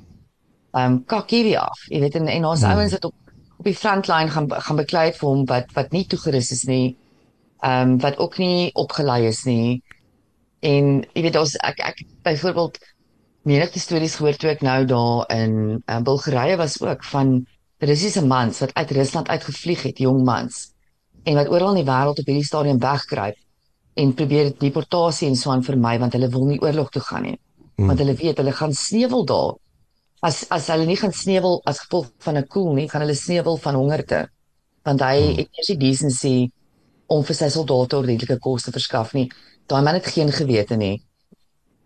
Ehm 0.73 0.92
um, 0.92 0.99
kak 1.04 1.30
hierdie 1.30 1.59
af. 1.59 1.87
Jy 1.90 2.00
weet 2.00 2.18
en, 2.21 2.28
en 2.28 2.45
ons 2.45 2.62
hmm. 2.62 2.76
ouens 2.76 2.92
wat 2.97 3.09
op 3.11 3.14
op 3.56 3.64
die 3.64 3.76
frontlyn 3.76 4.28
gaan 4.28 4.50
gaan 4.52 4.76
beklei 4.76 5.11
vir 5.16 5.28
hom 5.28 5.45
wat 5.49 5.73
wat 5.73 5.92
nie 5.97 6.04
toegerus 6.06 6.50
is 6.52 6.64
nie 6.68 6.97
ehm 7.64 7.95
um, 7.95 7.99
wat 8.04 8.18
ook 8.18 8.38
nie 8.38 8.71
opgelei 8.75 9.26
is 9.26 9.45
nie. 9.49 9.83
En 10.61 11.02
jy 11.14 11.23
weet 11.26 11.40
ons 11.40 11.56
ek 11.64 11.80
ek 11.80 12.04
byvoorbeeld 12.26 12.78
menige 13.47 13.80
stories 13.80 14.16
gehoor 14.18 14.37
toe 14.37 14.50
ek 14.50 14.62
nou 14.66 14.85
daar 14.85 15.26
in 15.35 15.83
um, 15.87 16.02
Bulgarië 16.04 16.56
was 16.61 16.80
ook 16.83 17.04
van 17.04 17.47
Russiese 17.78 18.25
mans 18.26 18.61
wat 18.61 18.75
uit 18.75 18.90
Rusland 18.90 19.28
uitgevlieg 19.28 19.83
het, 19.83 19.99
jong 19.99 20.25
mans 20.25 20.73
en 21.25 21.35
wat 21.35 21.49
oral 21.50 21.75
in 21.75 21.83
die 21.85 21.90
wêreld 21.90 22.21
op 22.21 22.28
hierdie 22.28 22.47
stadium 22.47 22.78
wegkruip 22.78 23.37
en 23.96 24.12
probeer 24.14 24.52
deportasie 24.60 25.28
en 25.28 25.36
so 25.40 25.50
aan 25.50 25.64
vermy 25.64 25.94
want 26.02 26.16
hulle 26.16 26.28
wil 26.32 26.44
nie 26.48 26.58
oorlog 26.60 26.90
toe 26.92 27.02
gaan 27.02 27.24
nie. 27.28 27.38
Hmm. 27.76 27.88
Want 27.90 28.02
hulle 28.02 28.14
weet 28.18 28.40
hulle 28.42 28.52
gaan 28.52 28.74
sneuwel 28.76 29.24
daar. 29.28 29.54
As 30.28 30.44
as 30.52 30.68
hulle 30.72 30.86
nie 30.88 30.98
gaan 31.00 31.12
sneuwel 31.12 31.60
as 31.64 31.80
gevolg 31.84 32.10
van 32.26 32.36
'n 32.38 32.46
koel 32.46 32.72
nie, 32.74 32.88
gaan 32.88 33.04
hulle 33.04 33.14
sneuwel 33.14 33.56
van 33.56 33.74
hongerte. 33.74 34.28
Want 34.84 35.00
hy 35.00 35.16
hmm. 35.20 35.36
het 35.40 35.48
nie 35.56 35.66
die 35.72 35.80
decency 35.88 36.36
om 37.06 37.24
vir 37.24 37.36
sy 37.36 37.48
soldate 37.48 37.96
ordentlike 37.96 38.38
kos 38.38 38.66
te 38.66 38.72
verskaf 38.72 39.14
nie. 39.14 39.30
Daai 39.66 39.82
man 39.82 39.94
het 39.94 40.06
geen 40.06 40.32
gewete 40.32 40.76
nie. 40.76 41.02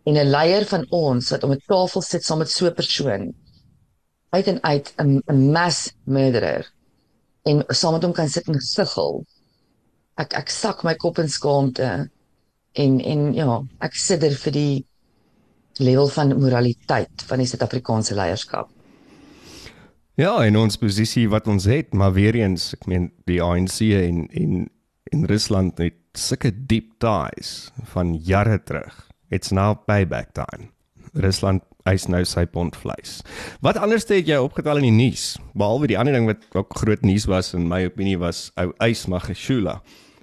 En 0.05 0.17
'n 0.17 0.31
leier 0.31 0.67
van 0.67 0.87
ons 0.91 1.31
wat 1.31 1.45
om 1.45 1.53
'n 1.53 1.63
tafel 1.67 2.03
sit 2.03 2.25
saam 2.25 2.39
met 2.39 2.51
so 2.51 2.67
'n 2.67 2.75
persoon 2.75 3.35
uit 4.31 4.47
en 4.47 4.63
uit 4.63 4.95
'n 4.97 5.51
mass 5.53 5.93
murderer 6.05 6.73
en 7.43 7.65
saam 7.69 7.93
met 7.93 8.03
hom 8.03 8.13
kan 8.13 8.29
sit 8.29 8.49
en 8.49 8.61
siggel. 8.61 9.25
Ek 10.21 10.37
ek 10.37 10.53
sak 10.53 10.85
my 10.85 10.95
kop 11.01 11.19
in 11.23 11.31
skaamte 11.33 11.91
en 12.79 13.01
en 13.01 13.23
ja, 13.35 13.61
ek 13.81 13.97
sidder 13.97 14.37
vir 14.45 14.55
die 14.57 14.75
level 15.81 16.11
van 16.13 16.35
moraliteit 16.37 17.25
van 17.29 17.41
die 17.41 17.49
Suid-Afrikaanse 17.49 18.17
leierskap. 18.19 18.69
Ja, 20.21 20.35
in 20.45 20.59
ons 20.61 20.77
posisie 20.77 21.25
wat 21.33 21.47
ons 21.49 21.65
het, 21.71 21.95
maar 21.97 22.13
weer 22.13 22.37
eens, 22.37 22.75
ek 22.77 22.85
meen 22.91 23.09
die 23.31 23.41
ANC 23.41 23.81
en 23.97 24.27
en 24.29 24.69
en 25.11 25.25
Rusland 25.27 25.81
het 25.83 25.97
sulke 26.15 26.53
diep 26.53 26.93
ties 27.03 27.71
van 27.95 28.13
jare 28.15 28.61
terug. 28.63 29.09
It's 29.31 29.51
now 29.51 29.75
payback 29.87 30.35
time. 30.37 30.69
Rusland 31.15 31.65
eis 31.89 32.07
nou 32.13 32.21
sy 32.29 32.45
pond 32.47 32.77
vleis. 32.77 33.21
Wat 33.65 33.79
anders 33.81 34.07
het 34.11 34.29
jy 34.29 34.39
opgetel 34.39 34.83
in 34.83 34.91
die 34.91 35.09
nuus? 35.09 35.33
Behalwe 35.59 35.89
die 35.91 35.99
ander 35.99 36.15
ding 36.15 36.29
wat 36.29 36.45
ook 36.55 36.77
groot 36.79 37.03
nuus 37.07 37.27
was 37.31 37.55
in 37.57 37.67
my 37.71 37.85
opinie 37.89 38.19
was 38.21 38.51
ou 38.61 38.71
Eis 38.85 39.07
Magashula 39.11 39.81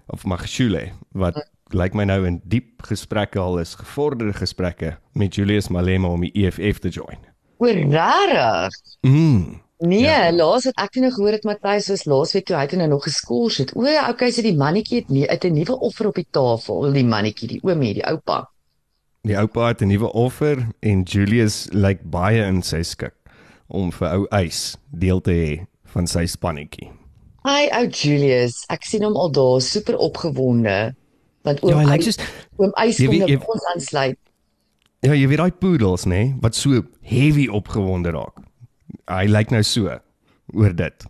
of 0.07 0.25
Magashule 0.25 0.91
wat 1.11 1.37
lyk 1.75 1.93
my 1.93 2.05
nou 2.07 2.23
in 2.27 2.41
diep 2.47 2.85
gesprekke 2.87 3.39
al 3.39 3.59
is, 3.59 3.75
gevorderde 3.75 4.33
gesprekke 4.37 4.97
met 5.13 5.35
Julius 5.35 5.67
Malema 5.67 6.07
om 6.07 6.23
die 6.23 6.31
EFF 6.45 6.79
te 6.79 6.89
join. 6.89 7.19
Oor 7.57 7.79
rarig. 7.91 8.75
Mm. 9.01 9.61
Nee, 9.77 9.99
ja. 10.01 10.31
laas 10.33 10.65
het 10.65 10.77
ek 10.81 10.95
nog 10.95 11.13
gehoor 11.13 11.35
het 11.35 11.43
Matthys 11.45 11.85
soos 11.85 12.07
laasweek 12.09 12.47
toe 12.47 12.55
hy 12.57 12.63
het 12.65 12.77
nou 12.79 12.87
nog 12.89 13.03
geskors 13.05 13.59
het. 13.61 13.75
O, 13.77 13.85
okay, 14.09 14.31
so 14.33 14.41
die 14.41 14.55
mannetjie 14.57 15.03
het 15.03 15.09
nie 15.13 15.27
uit 15.29 15.43
'n 15.45 15.53
nuwe 15.53 15.79
offer 15.79 16.07
op 16.07 16.15
die 16.15 16.27
tafel, 16.31 16.91
die 16.93 17.05
mannetjie, 17.05 17.47
die 17.47 17.59
oomie, 17.61 17.93
die 17.93 18.05
oupa. 18.05 18.49
Die 19.21 19.37
oupa 19.37 19.67
het 19.67 19.81
'n 19.81 19.87
nuwe 19.87 20.11
offer 20.13 20.67
en 20.79 21.03
Julius 21.03 21.67
lyk 21.71 22.01
baie 22.01 22.41
in 22.45 22.61
sy 22.63 22.81
skik 22.81 23.13
om 23.67 23.91
vir 23.91 24.07
ou 24.07 24.25
Eis 24.29 24.77
deel 24.89 25.21
te 25.21 25.31
hê 25.31 25.65
van 25.83 26.07
sy 26.07 26.25
spannetjie. 26.25 26.89
Hi 27.47 27.69
ou 27.77 27.87
Julius, 27.87 28.63
ek 28.73 28.83
sien 28.83 29.05
hom 29.07 29.15
al 29.15 29.31
daar 29.31 29.61
super 29.63 29.95
opgewonde 30.03 30.77
want 31.47 31.61
oom 31.63 31.79
ja, 31.79 31.95
Eis 31.95 32.17
oom 32.59 32.73
Eis 32.75 32.99
kom 32.99 33.15
nou 33.21 33.37
ons 33.53 33.69
aansluit. 33.71 34.19
Ja, 35.05 35.13
jy 35.13 35.29
weet 35.29 35.39
daai 35.39 35.53
poodles 35.55 36.03
nê, 36.09 36.25
nee, 36.25 36.35
wat 36.43 36.57
so 36.59 36.81
heavy 37.07 37.47
opgewonde 37.47 38.11
raak 38.11 38.43
hy 39.07 39.27
lyk 39.31 39.53
nou 39.53 39.63
so 39.65 39.93
oor 40.55 40.73
dit. 40.75 41.07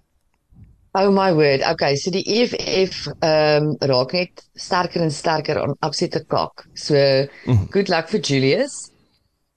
Oh 0.98 1.12
my 1.13 1.29
word. 1.36 1.62
Okay, 1.62 1.96
so 2.00 2.12
die 2.13 2.24
EFF 2.25 3.06
ehm 3.22 3.67
um, 3.67 3.74
raak 3.91 4.15
net 4.17 4.46
sterker 4.58 5.03
en 5.06 5.13
sterker 5.13 5.60
aan 5.62 5.75
absolute 5.86 6.24
kak. 6.32 6.65
So 6.74 6.96
mm. 6.98 7.67
good 7.74 7.91
luck 7.94 8.10
vir 8.13 8.24
Julius. 8.25 8.77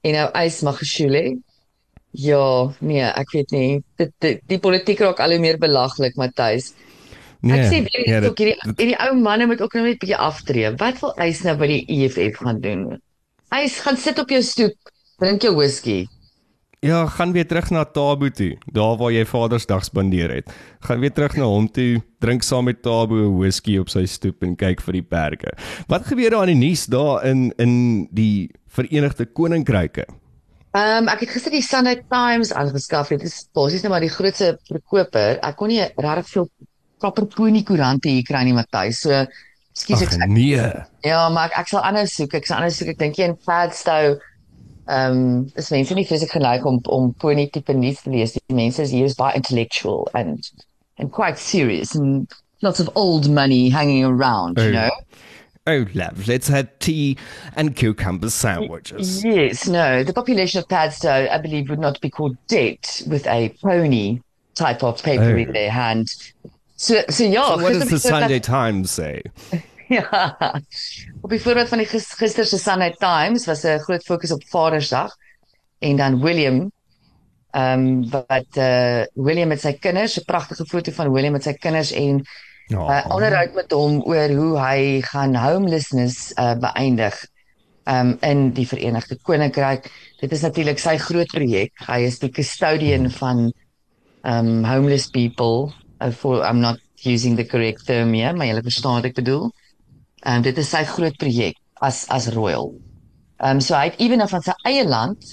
En 0.04 0.16
nou 0.16 0.26
Ys 0.37 0.60
Magashule. 0.66 1.40
Ja, 2.10 2.72
nee, 2.80 3.02
ek 3.06 3.30
weet 3.30 3.50
nie. 3.54 3.82
Dit 4.00 4.12
die, 4.18 4.38
die 4.50 4.58
politiek 4.58 5.00
raak 5.04 5.20
al 5.22 5.36
hoe 5.36 5.42
meer 5.42 5.58
belaglik, 5.62 6.16
Matthys. 6.18 6.72
Nee, 7.40 7.56
ek 7.56 7.70
sê 7.70 7.78
weer 7.86 8.20
nee, 8.20 8.28
ook 8.28 8.40
hierdie 8.42 8.56
hierdie 8.74 8.98
ou 9.06 9.14
manne 9.16 9.46
moet 9.48 9.62
ook 9.62 9.74
nou 9.78 9.84
net 9.86 9.96
'n 9.96 10.02
bietjie 10.02 10.18
aftree. 10.18 10.72
Wat 10.76 11.00
wil 11.00 11.14
Ys 11.24 11.44
nou 11.46 11.56
by 11.56 11.68
die 11.70 11.84
EFF 11.88 12.42
gaan 12.42 12.60
doen? 12.60 13.00
Ys 13.54 13.80
gaan 13.80 13.96
sit 13.96 14.18
op 14.18 14.28
jou 14.28 14.42
stoep, 14.42 14.92
drink 15.18 15.42
jou 15.42 15.54
whisky. 15.56 16.06
Ja, 16.80 17.06
gaan 17.06 17.32
weer 17.32 17.46
terug 17.46 17.70
na 17.70 17.84
Tabo 17.84 18.28
toe, 18.28 18.56
daar 18.72 18.96
waar 18.96 19.12
jy 19.12 19.24
Vadersdag 19.24 19.84
spandeer 19.84 20.30
het. 20.32 20.52
Gaan 20.80 21.00
weer 21.00 21.12
terug 21.12 21.36
na 21.36 21.44
hom 21.44 21.66
toe, 21.68 22.00
drink 22.18 22.42
saam 22.42 22.64
met 22.64 22.82
Tabo 22.82 23.14
'n 23.16 23.38
whisky 23.38 23.78
op 23.78 23.88
sy 23.88 24.06
stoep 24.06 24.42
en 24.42 24.56
kyk 24.56 24.80
vir 24.80 24.92
die 24.92 25.02
perke. 25.02 25.52
Wat 25.88 26.06
gebeur 26.06 26.30
daar 26.30 26.40
aan 26.40 26.58
die 26.58 26.68
nuus 26.68 26.86
daar 26.86 27.24
in 27.24 27.52
in 27.58 28.08
die 28.10 28.50
Verenigde 28.66 29.26
Koninkryke? 29.26 30.06
Ehm 30.70 31.02
um, 31.02 31.08
ek 31.10 31.24
het 31.24 31.34
gister 31.34 31.54
die 31.54 31.64
Sunday 31.66 31.98
Times 32.12 32.52
aangeskaf. 32.54 33.10
Dit 33.10 33.24
is 33.26 33.42
basies 33.56 33.82
net 33.82 33.90
maar 33.90 34.04
die 34.04 34.12
grootste 34.12 34.52
verkoper. 34.68 35.40
Ek 35.42 35.56
kon 35.58 35.72
nie 35.72 35.82
regtig 35.82 36.28
veel 36.30 36.50
proper 37.00 37.26
pony 37.26 37.64
koerante 37.66 38.12
hier 38.12 38.26
kry 38.26 38.44
nie, 38.46 38.54
Matthys. 38.54 39.02
So 39.06 39.24
Skus 39.80 40.02
ek. 40.02 40.16
Nee. 40.28 40.62
Ja, 41.06 41.28
maar 41.30 41.48
ek, 41.48 41.60
ek 41.62 41.70
sal 41.70 41.82
anders 41.86 42.14
soek. 42.18 42.34
Ek 42.38 42.46
sal 42.46 42.58
anders 42.60 42.78
soek. 42.78 42.90
Ek 42.92 42.98
dink 43.00 43.18
jy 43.18 43.30
in 43.30 43.38
Fadstow 43.46 44.18
Ehm 44.90 45.16
um, 45.16 45.50
dis 45.54 45.70
mense 45.70 45.94
nie 45.94 46.06
fisies 46.06 46.32
geneig 46.32 46.64
om 46.66 46.80
om 46.90 47.12
pony 47.22 47.46
tipe 47.54 47.74
nuus 47.78 48.00
te 48.02 48.10
lees. 48.10 48.32
Die 48.34 48.56
mense 48.58 48.82
is 48.82 48.90
hier 48.90 49.12
by 49.18 49.30
intellectual 49.38 50.08
and 50.18 50.50
and 50.98 51.12
quite 51.12 51.38
serious 51.38 51.94
and 51.94 52.32
lots 52.60 52.80
of 52.80 52.90
old 52.94 53.28
money 53.30 53.68
hanging 53.68 54.04
around, 54.04 54.58
oh. 54.58 54.64
you 54.64 54.72
know. 54.72 54.90
Oh, 55.70 55.86
love, 55.94 56.26
let's 56.26 56.48
have 56.48 56.68
tea 56.80 57.16
and 57.54 57.76
cucumber 57.76 58.28
sandwiches. 58.28 59.24
Yes, 59.24 59.68
no. 59.68 60.02
The 60.02 60.12
population 60.12 60.58
of 60.58 60.68
Padstow, 60.68 61.28
I 61.30 61.38
believe, 61.38 61.70
would 61.70 61.78
not 61.78 62.00
be 62.00 62.10
called 62.10 62.36
dead 62.48 62.78
with 63.06 63.24
a 63.28 63.50
pony 63.62 64.20
type 64.54 64.82
of 64.82 65.00
paper 65.00 65.30
oh. 65.30 65.36
in 65.36 65.52
their 65.52 65.70
hand. 65.70 66.08
So, 66.74 67.04
so 67.08 67.22
yeah. 67.22 67.54
So 67.54 67.62
what 67.62 67.72
does 67.74 67.88
the 67.88 68.00
Sunday 68.00 68.40
Times 68.40 68.90
say? 68.90 69.22
ja. 69.88 70.34
Op 71.20 71.30
die 71.30 71.40
voorbeeld 71.40 71.68
van 71.68 71.78
die 71.78 71.86
gister 71.86 72.44
se 72.44 72.58
Sunday 72.58 72.94
Times 72.98 73.46
was 73.46 73.62
'n 73.62 73.78
groot 73.78 74.02
fokus 74.02 74.32
op 74.32 74.42
Vadersdag 74.48 75.14
en 75.78 75.96
dan 75.96 76.20
William 76.20 76.72
ehm 77.50 77.78
um, 77.78 78.10
wat 78.10 78.56
eh 78.56 79.00
uh, 79.00 79.06
William 79.14 79.48
met 79.48 79.60
sy 79.60 79.72
kinders, 79.72 80.18
'n 80.18 80.24
pragtige 80.24 80.66
foto 80.66 80.92
van 80.92 81.12
William 81.12 81.32
met 81.32 81.42
sy 81.42 81.52
kinders 81.52 81.92
en 81.92 82.26
ja, 82.70 82.80
uh, 82.80 83.02
onderhoud 83.14 83.56
met 83.58 83.74
hom 83.74 84.00
oor 84.08 84.34
hoe 84.38 84.54
hy 84.60 84.80
gaan 85.06 85.36
homelessness 85.38 86.30
uh, 86.38 86.54
beëindig 86.62 87.18
um, 87.90 88.14
in 88.26 88.50
die 88.56 88.66
Verenigde 88.68 89.18
Koninkryk. 89.26 89.88
Dit 90.20 90.32
is 90.36 90.44
natuurlik 90.46 90.78
sy 90.82 90.96
groot 91.02 91.30
projek. 91.34 91.74
Hy 91.88 92.00
is 92.06 92.20
die 92.22 92.32
custodian 92.34 93.10
van 93.18 93.50
ehm 94.20 94.52
um, 94.60 94.64
homeless 94.68 95.08
people. 95.10 95.70
Uh, 96.00 96.10
for 96.12 96.44
I'm 96.44 96.60
not 96.60 96.78
using 97.04 97.36
the 97.36 97.44
correct 97.44 97.86
term 97.86 98.12
here, 98.14 98.32
maar 98.36 98.46
jy 98.50 98.62
verstaan 98.62 99.00
wat 99.00 99.10
ek 99.10 99.18
bedoel. 99.18 99.48
Um, 100.28 100.42
dit 100.44 100.56
is 100.60 100.68
sy 100.68 100.84
groot 100.84 101.16
projek 101.20 101.56
as 101.80 102.04
as 102.12 102.28
royal. 102.36 102.74
Um, 103.40 103.60
so 103.64 103.74
hy 103.74 103.88
het 103.88 104.00
ewenaar 104.04 104.28
van 104.28 104.44
sy 104.44 104.54
eie 104.68 104.84
land 104.84 105.32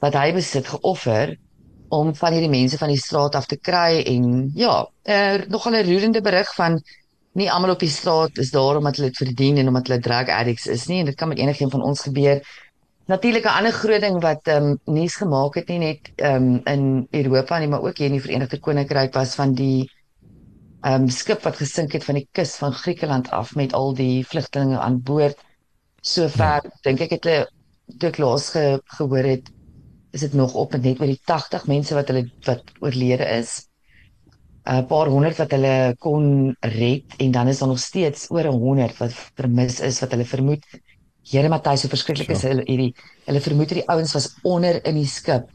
wat 0.00 0.16
hy 0.16 0.30
besit 0.36 0.68
geoffer 0.72 1.36
om 1.88 2.14
van 2.14 2.32
hierdie 2.32 2.50
mense 2.50 2.78
van 2.78 2.88
die 2.88 3.00
straat 3.00 3.34
af 3.34 3.46
te 3.46 3.56
kry 3.56 4.02
en 4.06 4.50
ja, 4.54 4.86
er 5.02 5.44
nogal 5.48 5.72
'n 5.72 5.86
roerende 5.86 6.20
berig 6.20 6.54
van 6.54 6.80
nie 7.32 7.50
almal 7.52 7.74
op 7.74 7.82
die 7.84 7.92
straat 7.92 8.38
is 8.38 8.50
daar 8.50 8.76
omdat 8.76 8.96
hulle 8.96 9.08
dit 9.08 9.16
verdien 9.16 9.56
en 9.56 9.68
omdat 9.68 9.88
hulle 9.88 10.00
drug 10.00 10.28
addicts 10.28 10.66
is 10.66 10.86
nie 10.86 11.00
en 11.00 11.10
dit 11.10 11.14
kan 11.14 11.28
met 11.28 11.38
enigiemand 11.38 11.72
van 11.72 11.82
ons 11.82 12.00
gebeur. 12.08 12.40
Natuurlik 13.06 13.44
'n 13.44 13.58
ander 13.58 13.72
groot 13.72 14.00
ding 14.00 14.22
wat 14.22 14.48
ehm 14.48 14.64
um, 14.64 14.78
nuus 14.84 15.16
gemaak 15.16 15.54
het 15.54 15.68
nie 15.68 15.78
net 15.78 16.10
ehm 16.16 16.54
um, 16.54 16.60
in 16.64 17.06
Europa 17.10 17.58
nie, 17.58 17.68
maar 17.68 17.82
ook 17.82 17.98
hier 17.98 18.06
in 18.06 18.18
die 18.18 18.20
Verenigde 18.20 18.58
Koninkryk 18.58 19.14
was 19.14 19.34
van 19.34 19.54
die 19.54 19.90
um, 20.82 21.08
skip 21.08 21.42
wat 21.42 21.56
gesink 21.56 21.92
het 21.92 22.04
van 22.04 22.14
die 22.14 22.28
kus 22.32 22.56
van 22.56 22.72
Griekeland 22.72 23.30
af 23.30 23.54
met 23.54 23.72
al 23.72 23.94
die 23.94 24.26
vlugtelinge 24.26 24.78
aan 24.78 25.02
boord. 25.02 25.38
Sover 26.00 26.62
ja. 26.62 26.62
dink 26.82 27.00
ek 27.00 27.10
het 27.10 27.24
hulle 27.24 27.46
toe 27.98 28.08
ek 28.08 28.18
laas 28.18 28.50
ge, 28.50 28.80
gehoor 28.98 29.24
het 29.24 29.50
is 30.16 30.24
dit 30.24 30.34
nog 30.38 30.54
op 30.58 30.74
net 30.78 31.00
oor 31.00 31.10
die 31.12 31.20
80 31.30 31.66
mense 31.70 31.94
wat 31.98 32.08
hulle 32.12 32.24
wat 32.48 32.62
oorlede 32.80 33.26
is. 33.38 33.56
'n 34.66 34.86
paar 34.90 35.06
honderd 35.14 35.38
wat 35.38 35.52
hulle 35.54 35.74
kon 36.02 36.24
red 36.60 37.04
en 37.22 37.30
dan 37.36 37.48
is 37.48 37.58
daar 37.62 37.68
nog 37.70 37.78
steeds 37.78 38.26
oor 38.34 38.48
100 38.50 38.96
wat 38.98 39.12
vermis 39.38 39.80
is 39.80 40.00
wat 40.02 40.10
hulle 40.16 40.24
vermoed. 40.26 40.64
Here 41.30 41.48
Matthys, 41.48 41.80
so 41.84 41.88
verskriklik 41.92 42.30
is 42.34 42.42
hulle 42.46 42.64
hierdie 42.66 42.92
hulle 43.26 43.40
vermoed 43.44 43.70
hierdie 43.70 43.86
ouens 43.92 44.12
was 44.14 44.26
onder 44.42 44.80
in 44.86 44.94
die 45.02 45.06
skip. 45.06 45.46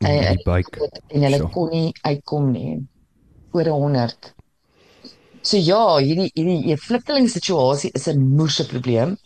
in 0.00 0.10
Eh, 0.10 0.30
die 0.34 0.42
buik. 0.44 0.76
en 1.08 1.22
hulle 1.22 1.36
Sure. 1.38 1.50
kon 1.52 1.70
nie 1.70 1.92
uitkom 2.02 2.50
nie. 2.52 2.78
Oor 3.52 3.64
100. 3.72 4.34
So 5.42 5.56
ja, 5.56 5.96
hierdie 5.98 6.30
hierdie 6.34 6.62
die 6.66 6.76
vlugtelingsituasie 6.76 7.90
is 7.94 8.08
'n 8.08 8.20
moeëse 8.36 8.66
probleem. 8.68 9.16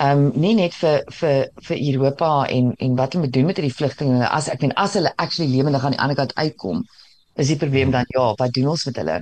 Ehm 0.00 0.20
um, 0.26 0.40
nie 0.42 0.54
net 0.56 0.74
vir 0.80 1.02
vir 1.18 1.50
vir 1.66 1.80
Europa 1.92 2.28
en 2.56 2.72
en 2.86 2.94
wat 3.00 3.12
hulle 3.12 3.24
moet 3.26 3.34
doen 3.36 3.48
met 3.50 3.58
hierdie 3.60 3.74
vlugtelinge 3.80 4.28
as 4.38 4.48
ek 4.54 4.62
meen 4.64 4.72
as 4.84 4.94
hulle 4.98 5.12
actually 5.24 5.50
lewendig 5.52 5.84
aan 5.84 5.96
die 5.96 6.00
ander 6.04 6.16
kant 6.20 6.32
uitkom, 6.40 6.80
is 7.42 7.50
die 7.52 7.58
probleem 7.62 7.92
dan 7.96 8.08
ja, 8.14 8.24
wat 8.40 8.54
doen 8.56 8.70
ons 8.74 8.86
met 8.88 9.00
hulle? 9.02 9.18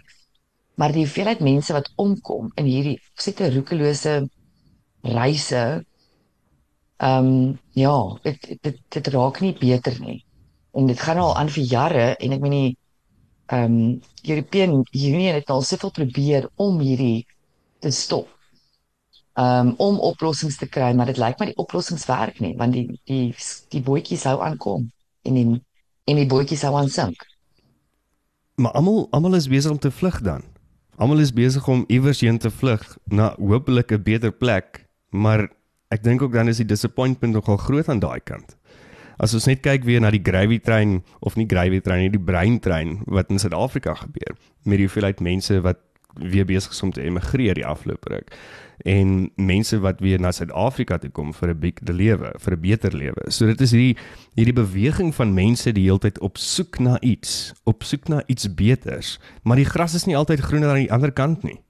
Maar 0.78 0.94
die 0.94 1.02
hoeveelheid 1.04 1.42
mense 1.48 1.74
wat 1.74 1.90
omkom 2.04 2.52
in 2.62 2.70
hierdie 2.70 2.96
sette 3.24 3.50
roekelose 3.56 4.14
reise 5.18 5.64
ehm 6.98 7.26
um, 7.26 7.58
ja, 7.74 7.96
dit 8.22 8.48
dit 8.62 8.78
dit 8.96 9.12
raak 9.14 9.40
nie 9.40 9.52
beter 9.58 9.98
nie. 10.00 10.18
En 10.74 10.86
dit 10.86 11.00
gaan 11.00 11.18
al 11.24 11.36
aan 11.42 11.50
vir 11.58 11.64
jare 11.74 12.06
en 12.16 12.38
ek 12.38 12.40
meen 12.46 12.56
die 12.60 12.72
ehm 13.46 13.76
um, 13.82 14.00
European 14.30 14.80
Union 14.92 15.34
het 15.42 15.50
al 15.50 15.62
soveel 15.62 15.94
probeer 16.02 16.50
om 16.56 16.80
hierdie 16.80 17.26
te 17.80 17.90
stop. 17.90 18.37
Um 19.38 19.74
om 19.78 20.00
oplossings 20.02 20.56
te 20.58 20.66
kry, 20.66 20.90
maar 20.98 21.06
dit 21.06 21.18
lyk 21.20 21.38
my 21.38 21.46
die 21.52 21.60
oplossings 21.62 22.08
werk 22.10 22.40
nie 22.42 22.56
want 22.58 22.74
die 22.74 22.98
die 23.06 23.30
die 23.70 23.82
bootjie 23.86 24.18
sou 24.18 24.40
aankom 24.42 24.88
en 25.22 25.36
die 25.38 25.44
en 26.10 26.18
die 26.18 26.26
bootjie 26.26 26.58
sou 26.58 26.72
aansink. 26.74 27.22
Maar 28.58 28.74
almal 28.80 29.06
almal 29.14 29.38
is 29.38 29.46
besig 29.46 29.70
om 29.70 29.78
te 29.78 29.92
vlug 29.94 30.18
dan. 30.26 30.42
Almal 30.98 31.22
is 31.22 31.30
besig 31.30 31.68
om 31.70 31.84
iewers 31.86 32.24
heen 32.26 32.42
te 32.42 32.50
vlug 32.50 32.82
na 33.06 33.34
hopelik 33.38 33.92
'n 33.92 34.02
beter 34.02 34.32
plek, 34.32 34.88
maar 35.10 35.46
ek 35.94 36.02
dink 36.02 36.22
ook 36.22 36.32
dan 36.32 36.48
is 36.48 36.56
die 36.56 36.66
disappointment 36.66 37.34
nogal 37.34 37.56
groot 37.56 37.88
aan 37.88 38.02
daai 38.02 38.20
kant. 38.20 38.56
As 39.18 39.34
ons 39.34 39.46
net 39.46 39.60
kyk 39.62 39.84
weer 39.84 40.00
na 40.00 40.10
die 40.10 40.22
gravy 40.22 40.58
trein 40.58 41.04
of 41.20 41.36
nie 41.36 41.46
gravy 41.46 41.80
trein 41.80 42.00
nie, 42.00 42.10
die 42.10 42.24
breintrein 42.24 43.02
wat 43.06 43.30
in 43.30 43.38
Suid-Afrika 43.38 43.94
gebeur 43.94 44.34
met 44.64 44.78
die 44.78 44.86
hoeveelheid 44.86 45.20
mense 45.20 45.60
wat 45.60 45.78
weer 46.14 46.44
besig 46.44 46.72
is 46.72 46.82
om 46.82 46.92
te 46.92 47.02
emigreer 47.02 47.54
die 47.54 47.66
afgelope 47.66 48.10
ruk 48.10 48.34
en 48.84 49.30
mense 49.36 49.78
wat 49.78 50.00
weer 50.00 50.20
na 50.20 50.30
Suid-Afrika 50.32 50.98
toe 50.98 51.10
kom 51.10 51.32
vir 51.34 51.48
'n 51.50 51.58
beter 51.58 51.94
lewe, 51.94 52.32
vir 52.38 52.52
'n 52.52 52.60
beter 52.60 52.92
lewe. 52.92 53.30
So 53.30 53.46
dit 53.46 53.60
is 53.60 53.70
hierdie 53.70 53.96
hierdie 54.34 54.54
beweging 54.54 55.14
van 55.14 55.34
mense 55.34 55.72
die 55.72 55.84
heeltyd 55.84 56.18
op 56.20 56.38
soek 56.38 56.78
na 56.78 57.00
iets, 57.00 57.52
op 57.64 57.82
soek 57.82 58.08
na 58.08 58.22
iets 58.26 58.54
beters, 58.54 59.18
maar 59.42 59.56
die 59.56 59.64
gras 59.64 59.94
is 59.94 60.06
nie 60.06 60.16
altyd 60.16 60.40
groener 60.40 60.68
aan 60.68 60.86
die 60.86 60.92
ander 60.92 61.12
kant 61.12 61.42
nie. 61.42 61.60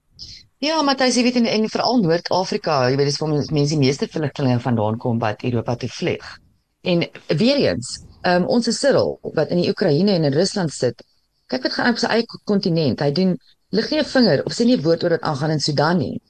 Ja, 0.59 0.83
Matthys, 0.83 1.15
jy 1.15 1.23
weet 1.23 1.37
en, 1.37 1.47
en 1.47 1.69
veral 1.69 2.01
Noord-Afrika, 2.03 2.91
jy 2.91 2.97
weet 2.97 3.07
dis 3.07 3.19
waar 3.19 3.31
mense 3.31 3.75
die 3.75 3.79
meeste 3.79 4.09
vlugtelinge 4.11 4.61
vandaan 4.61 4.99
kom 4.99 5.19
wat 5.19 5.43
Europa 5.43 5.77
toe 5.77 5.89
vlieg. 5.89 6.39
En 6.83 7.05
weer 7.27 7.57
eens, 7.57 8.01
um, 8.23 8.45
ons 8.47 8.67
Cyril 8.79 9.19
wat 9.23 9.53
in 9.55 9.63
die 9.63 9.69
Oekraïne 9.71 10.17
en 10.17 10.25
in 10.25 10.35
Rusland 10.35 10.73
sit, 10.75 11.05
kyk 11.47 11.63
wat 11.63 11.77
gaan 11.77 11.95
op 11.95 12.01
sy 12.03 12.11
eie 12.11 12.27
kontinent. 12.51 13.01
Hy 13.01 13.13
doen 13.15 13.37
lig 13.71 13.91
nie 13.91 14.01
'n 14.01 14.11
vinger 14.15 14.45
of 14.45 14.53
sê 14.53 14.65
nie 14.67 14.77
'n 14.77 14.83
woord 14.83 15.05
oor 15.05 15.15
wat 15.17 15.27
aangaan 15.31 15.55
in 15.57 15.61
Sudan 15.61 15.99
nie. 15.99 16.21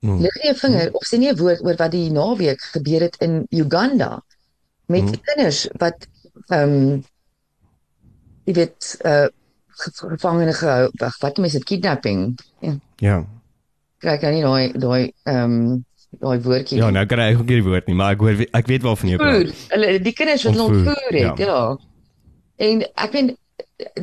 Hmm. 0.00 0.20
Lig 0.22 0.34
nie 0.42 0.50
'n 0.52 0.54
vinger 0.54 0.90
of 0.94 1.02
sê 1.10 1.18
nie 1.18 1.28
'n 1.32 1.36
woord 1.36 1.60
oor 1.64 1.74
wat 1.76 1.90
die 1.90 2.10
naweek 2.10 2.60
gebeur 2.72 3.00
het 3.00 3.16
in 3.20 3.46
Uganda 3.50 4.22
met 4.86 5.02
Hmm. 5.02 5.20
kinders 5.26 5.66
wat 5.78 6.06
ehm 6.50 6.62
um, 6.72 7.04
jy 8.46 8.52
weet 8.54 8.98
uh 9.04 9.26
ge- 9.78 9.92
gevangene 10.10 10.52
gehou, 10.52 10.88
wag, 10.98 11.18
wat 11.22 11.36
mense 11.38 11.58
dit 11.58 11.64
kidnapping? 11.66 12.38
Ja, 12.60 12.72
Ja. 12.98 13.24
kry 13.98 14.16
kan 14.18 14.32
nie 14.32 14.42
daai 14.42 14.72
daai 14.78 15.12
ehm 15.24 15.44
um, 15.44 15.84
daai 16.20 16.38
woordjie. 16.40 16.78
Ja, 16.78 16.90
nou 16.90 17.06
kan 17.06 17.18
ek 17.20 17.38
ook 17.38 17.46
nie 17.46 17.60
die 17.60 17.68
woord 17.68 17.86
nie, 17.86 17.94
maar 17.94 18.12
ek 18.12 18.20
hoor 18.20 18.36
ek 18.52 18.66
weet 18.66 18.82
waarvan 18.82 19.08
jy 19.10 19.16
praat. 19.16 19.52
Hulle 19.70 19.98
die 20.02 20.12
kinders 20.12 20.42
wat 20.44 20.52
hulle 20.54 20.64
Ontvoer, 20.64 20.86
ontvoer 20.94 21.28
het, 21.28 21.38
ja. 21.38 21.46
ja. 21.46 21.76
En 22.56 22.82
ek 22.94 23.12
meen 23.12 23.36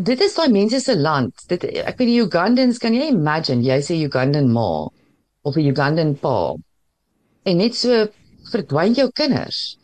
dit 0.03 0.21
is 0.21 0.35
daai 0.35 0.49
mense 0.51 0.79
se 0.79 0.97
land. 0.97 1.33
Dit 1.47 1.63
ek 1.63 1.97
weet 1.97 2.07
die 2.07 2.21
Ugandans, 2.21 2.77
kan 2.77 2.93
jy 2.93 3.07
imagine 3.11 3.63
jy 3.63 3.79
sê 3.81 3.97
Ugandan 4.05 4.47
ma 4.51 4.87
of 5.45 5.55
'n 5.55 5.67
Ugandan 5.71 6.15
pa. 6.19 6.55
En 7.43 7.57
net 7.57 7.75
so 7.75 8.07
verdwyn 8.51 8.93
jou 8.93 9.09
kinders. 9.11 9.77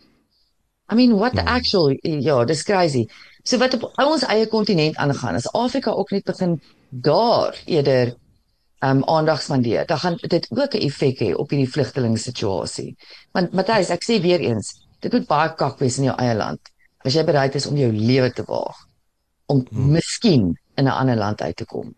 I 0.91 0.95
mean 0.95 1.17
what 1.17 1.33
the 1.33 1.45
actual 1.45 1.95
ja, 2.01 2.43
dis 2.45 2.63
crazy. 2.63 3.05
So 3.43 3.57
wat 3.57 3.73
op 3.73 3.91
ons 3.95 4.25
eie 4.27 4.47
kontinent 4.47 4.95
aangaan, 4.95 5.35
as 5.35 5.51
Afrika 5.53 5.91
ook 5.91 6.11
net 6.11 6.23
begin 6.23 6.61
daar 6.89 7.55
eerder 7.65 8.15
um 8.79 9.03
aandag 9.05 9.41
spandeer, 9.41 9.85
dan 9.85 9.97
gaan 9.97 10.17
dit 10.21 10.47
ook 10.49 10.73
'n 10.73 10.85
effek 10.87 11.19
hê 11.19 11.33
op 11.35 11.49
hierdie 11.49 11.71
vlugtelingsituasie. 11.71 12.97
Want 13.31 13.53
Matthys, 13.53 13.89
ek 13.89 14.03
sê 14.03 14.21
weer 14.21 14.39
eens, 14.39 14.73
dit 14.99 15.11
moet 15.11 15.27
baie 15.27 15.53
kak 15.55 15.79
wees 15.79 15.97
in 15.97 16.03
jou 16.03 16.15
eie 16.17 16.35
land 16.35 16.59
as 17.05 17.15
jy 17.17 17.23
bereid 17.25 17.55
is 17.57 17.67
om 17.69 17.77
jou 17.77 17.91
lewe 17.93 18.29
te 18.33 18.45
waag 18.47 18.77
om 19.51 19.63
hmm. 19.67 19.91
miskien 19.97 20.51
in 20.79 20.85
'n 20.85 20.97
ander 21.01 21.17
land 21.17 21.41
uit 21.41 21.55
te 21.55 21.65
kom. 21.65 21.95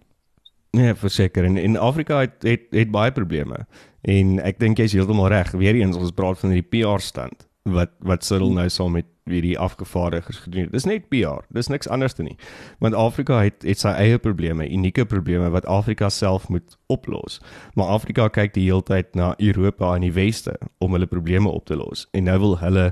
Nee, 0.74 0.94
verseker 0.98 1.46
en 1.46 1.58
in 1.58 1.78
Afrika 1.78 2.20
het, 2.20 2.42
het 2.42 2.62
het 2.74 2.92
baie 2.92 3.12
probleme. 3.14 3.66
En 4.02 4.40
ek 4.42 4.58
dink 4.60 4.80
jy's 4.82 4.96
heeltemal 4.98 5.30
reg. 5.30 5.52
Weereens 5.54 6.00
ons 6.00 6.12
praat 6.12 6.40
van 6.42 6.50
hierdie 6.50 6.70
PR 6.74 7.04
stand 7.04 7.46
wat 7.70 7.90
wat 8.04 8.26
Cyril 8.28 8.52
nou 8.52 8.70
saam 8.70 8.92
met 8.92 9.08
hierdie 9.24 9.56
afgevaardigdes 9.60 10.42
gedoen 10.44 10.66
het. 10.66 10.72
Dis 10.72 10.84
net 10.84 11.06
PR. 11.08 11.46
Dis 11.56 11.70
niks 11.72 11.88
anders 11.88 12.16
nie. 12.20 12.36
Want 12.84 12.96
Afrika 13.00 13.40
het 13.40 13.64
het 13.64 13.80
sy 13.80 13.94
eie 13.96 14.18
probleme, 14.20 14.68
unieke 14.68 15.06
probleme 15.08 15.48
wat 15.54 15.66
Afrika 15.72 16.10
self 16.12 16.50
moet 16.52 16.76
oplos. 16.92 17.40
Maar 17.80 17.96
Afrika 17.96 18.28
kyk 18.28 18.54
die 18.58 18.66
hele 18.68 18.84
tyd 18.84 19.16
na 19.16 19.32
Europa 19.40 19.94
en 19.96 20.04
die 20.04 20.12
weste 20.12 20.58
om 20.84 20.92
hulle 20.92 21.08
probleme 21.08 21.50
op 21.50 21.66
te 21.66 21.80
los. 21.80 22.04
En 22.12 22.28
nou 22.28 22.38
wil 22.44 22.60
hulle 22.60 22.92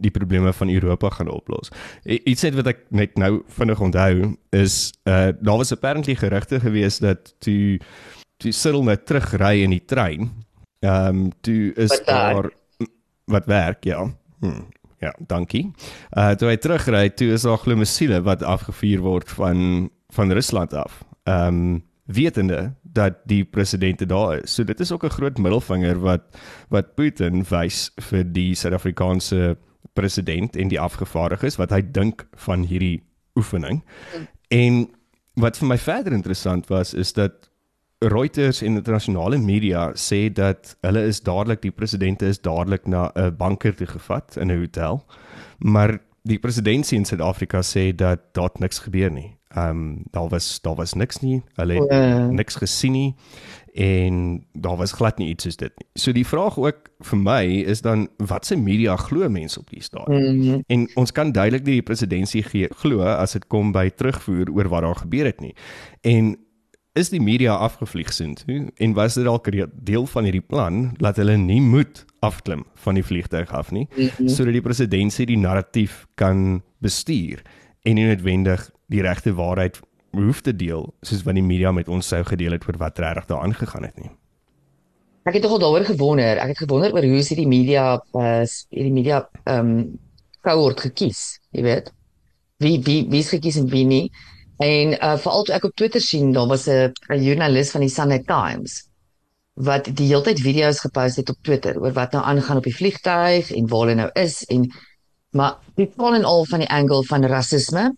die 0.00 0.10
probleme 0.10 0.52
van 0.52 0.72
Europa 0.72 1.10
gaan 1.10 1.30
oplos. 1.30 1.70
Iets 2.04 2.48
net 2.48 2.56
wat 2.56 2.72
ek 2.72 2.84
net 2.88 3.20
nou 3.20 3.42
vinnig 3.58 3.80
onthou 3.80 4.34
is 4.56 4.94
uh 5.04 5.32
daar 5.36 5.60
was 5.60 5.72
apparently 5.72 6.16
gerugte 6.16 6.60
gewees 6.60 6.98
dat 7.04 7.34
toe 7.44 7.76
toe 8.40 8.52
Cyril 8.52 8.84
nou 8.84 8.96
terugry 8.96 9.60
in 9.62 9.76
die 9.76 9.84
trein. 9.84 10.32
Ehm 10.80 11.26
um, 11.26 11.32
toe 11.40 11.74
is 11.74 11.92
werk. 11.92 12.06
daar 12.06 12.50
wat 13.26 13.46
werk, 13.46 13.84
ja. 13.84 14.06
Hm, 14.40 14.62
ja, 15.02 15.14
dankie. 15.26 15.70
Uh 16.10 16.34
toe 16.38 16.48
hy 16.48 16.56
terugry, 16.56 17.08
toe 17.10 17.32
is 17.36 17.44
daar 17.46 17.58
glo 17.58 17.76
missiele 17.76 18.22
wat 18.26 18.42
afgevuur 18.42 19.04
word 19.04 19.30
van 19.30 19.90
van 20.14 20.32
Rusland 20.32 20.74
af. 20.74 21.02
Ehm 21.24 21.46
um, 21.46 21.84
wetende 22.06 22.74
dat 22.82 23.14
die 23.24 23.44
presidente 23.44 24.06
daar 24.06 24.42
is. 24.42 24.54
So 24.54 24.64
dit 24.64 24.80
is 24.80 24.92
ook 24.92 25.04
'n 25.04 25.10
groot 25.18 25.38
middelvinger 25.38 25.98
wat 26.00 26.22
wat 26.68 26.94
Putin 26.94 27.44
wys 27.48 27.90
vir 27.96 28.24
die 28.32 28.54
Suid-Afrikaanse 28.54 29.56
president 29.92 30.56
en 30.56 30.68
die 30.68 30.80
afgevaardigdes 30.80 31.56
wat 31.56 31.70
hy 31.70 31.82
dink 31.90 32.26
van 32.34 32.62
hierdie 32.62 33.02
oefening. 33.34 33.82
En 34.48 34.88
wat 35.34 35.58
vir 35.58 35.68
my 35.68 35.78
verder 35.78 36.12
interessant 36.12 36.66
was 36.66 36.94
is 36.94 37.12
dat 37.12 37.50
Reuters 37.98 38.62
en 38.62 38.76
internasionale 38.76 39.38
media 39.38 39.90
sê 39.94 40.26
dat 40.32 40.74
hulle 40.84 41.06
is 41.08 41.22
dadelik 41.24 41.62
die 41.62 41.72
presidente 41.72 42.26
is 42.28 42.40
dadelik 42.40 42.86
na 42.86 43.10
'n 43.14 43.36
banker 43.36 43.74
toe 43.74 43.86
gevat 43.86 44.36
in 44.36 44.50
'n 44.52 44.58
hotel. 44.58 45.04
Maar 45.58 45.98
die 46.22 46.38
presidentsie 46.38 46.98
in 46.98 47.04
Suid-Afrika 47.04 47.62
sê 47.62 47.94
dat 47.94 48.20
daar 48.32 48.50
niks 48.58 48.78
gebeur 48.78 49.10
nie. 49.10 49.36
Ehm 49.48 49.70
um, 49.70 50.02
daar 50.10 50.28
was 50.28 50.60
daar 50.60 50.74
was 50.74 50.92
niks 50.92 51.20
nie. 51.20 51.42
Hulle 51.54 51.74
het 51.74 51.92
O. 51.92 52.30
niks 52.30 52.54
gesien 52.54 52.92
nie 52.92 53.14
en 53.76 54.44
daar 54.52 54.76
was 54.76 54.92
glad 54.92 55.18
nie 55.18 55.28
iets 55.28 55.44
soos 55.44 55.56
dit 55.56 55.72
nie. 55.76 55.86
So 55.94 56.12
die 56.12 56.26
vraag 56.26 56.58
ook 56.58 56.88
vir 57.00 57.18
my 57.18 57.44
is 57.44 57.80
dan 57.80 58.08
wat 58.16 58.46
se 58.46 58.56
media 58.56 58.96
glo 58.96 59.28
mense 59.28 59.58
op 59.60 59.70
die 59.70 59.82
stadium? 59.82 60.36
Mm. 60.36 60.62
En 60.66 60.88
ons 60.94 61.12
kan 61.12 61.32
duidelik 61.32 61.64
nie 61.64 61.74
die 61.80 61.82
presidentsie 61.82 62.42
glo 62.80 63.00
as 63.00 63.32
dit 63.32 63.46
kom 63.46 63.72
by 63.72 63.88
terugvoer 63.88 64.50
oor 64.50 64.68
wat 64.68 64.82
daar 64.82 64.96
gebeur 64.96 65.24
het 65.24 65.40
nie. 65.40 65.54
En 66.00 66.36
is 66.96 67.10
die 67.12 67.20
media 67.20 67.54
afgevlieg 67.60 68.12
soontoe 68.12 68.70
en 68.74 68.94
was 68.96 69.14
dit 69.18 69.24
dalk 69.24 69.50
deel 69.84 70.06
van 70.06 70.24
hierdie 70.24 70.44
plan 70.44 70.94
dat 70.98 71.16
hulle 71.20 71.36
nie 71.36 71.60
moet 71.60 72.04
afklim 72.24 72.64
van 72.84 72.96
die 72.96 73.04
vliegtuig 73.04 73.52
af 73.52 73.70
nie 73.70 73.86
mm 73.90 74.08
-hmm. 74.08 74.28
sodat 74.28 74.56
die 74.56 74.64
presidentsie 74.64 75.26
die 75.26 75.38
narratief 75.38 76.06
kan 76.14 76.62
bestuur 76.78 77.42
en 77.82 77.94
nie 77.94 78.06
noodwendig 78.06 78.70
die 78.86 79.02
regte 79.02 79.34
waarheid 79.34 79.80
hoef 80.16 80.40
te 80.40 80.56
deel 80.56 80.94
soos 81.02 81.24
wat 81.26 81.36
die 81.36 81.44
media 81.44 81.72
met 81.72 81.88
ons 81.88 82.08
sou 82.08 82.22
gedeel 82.24 82.56
het 82.56 82.64
oor 82.68 82.78
wat 82.80 82.98
regtig 82.98 83.28
daar 83.30 83.44
aangegaan 83.44 83.84
het 83.84 83.98
nie. 84.00 84.10
Ek 85.26 85.34
het 85.34 85.42
nogal 85.42 85.58
daaroor 85.58 85.84
gewonder. 85.84 86.38
Ek 86.38 86.54
het 86.54 86.62
gewonder 86.62 86.94
oor 86.94 87.04
hoe 87.04 87.18
is 87.18 87.28
hierdie 87.32 87.48
media 87.50 87.96
uh 88.14 88.44
hierdie 88.70 88.94
media 88.94 89.24
ehm 89.44 89.58
um, 89.58 89.98
cohort 90.46 90.80
gekies, 90.80 91.40
jy 91.50 91.64
weet. 91.66 91.90
Wie 92.62 92.78
wie 92.86 93.00
wie 93.10 93.20
is 93.24 93.32
gekies 93.34 93.58
en 93.58 93.66
wie 93.72 93.84
nie. 93.84 94.04
En 94.56 94.92
uh 94.92 95.16
veral 95.20 95.42
toe 95.44 95.54
ek 95.54 95.64
op 95.64 95.74
Twitter 95.76 96.00
sien, 96.00 96.32
daar 96.32 96.46
was 96.48 96.66
'n 96.68 96.92
joernalis 97.08 97.70
van 97.70 97.80
die 97.80 97.92
Sunday 97.92 98.22
Times 98.24 98.86
wat 99.56 99.88
die 99.96 100.10
hele 100.10 100.22
tyd 100.22 100.40
video's 100.44 100.82
gepost 100.84 101.16
het 101.16 101.30
op 101.32 101.38
Twitter 101.40 101.78
oor 101.80 101.92
wat 101.96 102.12
nou 102.12 102.22
aangaan 102.24 102.60
op 102.60 102.66
die 102.68 102.76
vliegtuig 102.76 103.48
en 103.56 103.68
waar 103.68 103.86
hulle 103.86 103.94
nou 103.94 104.10
is 104.12 104.42
en 104.52 104.66
maar 105.36 105.56
dit 105.76 105.94
kon 105.96 106.14
en 106.14 106.24
al 106.24 106.44
van 106.44 106.62
die 106.62 106.68
angle 106.68 107.04
van 107.04 107.24
rasisme. 107.24 107.90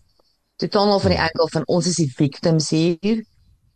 Dit 0.59 0.71
kom 0.71 0.89
al 0.91 0.99
van 0.99 1.11
die 1.11 1.19
angle 1.19 1.47
van 1.51 1.67
ons 1.67 1.87
is 1.87 1.99
die 1.99 2.11
victims 2.15 2.69
hier. 2.69 3.21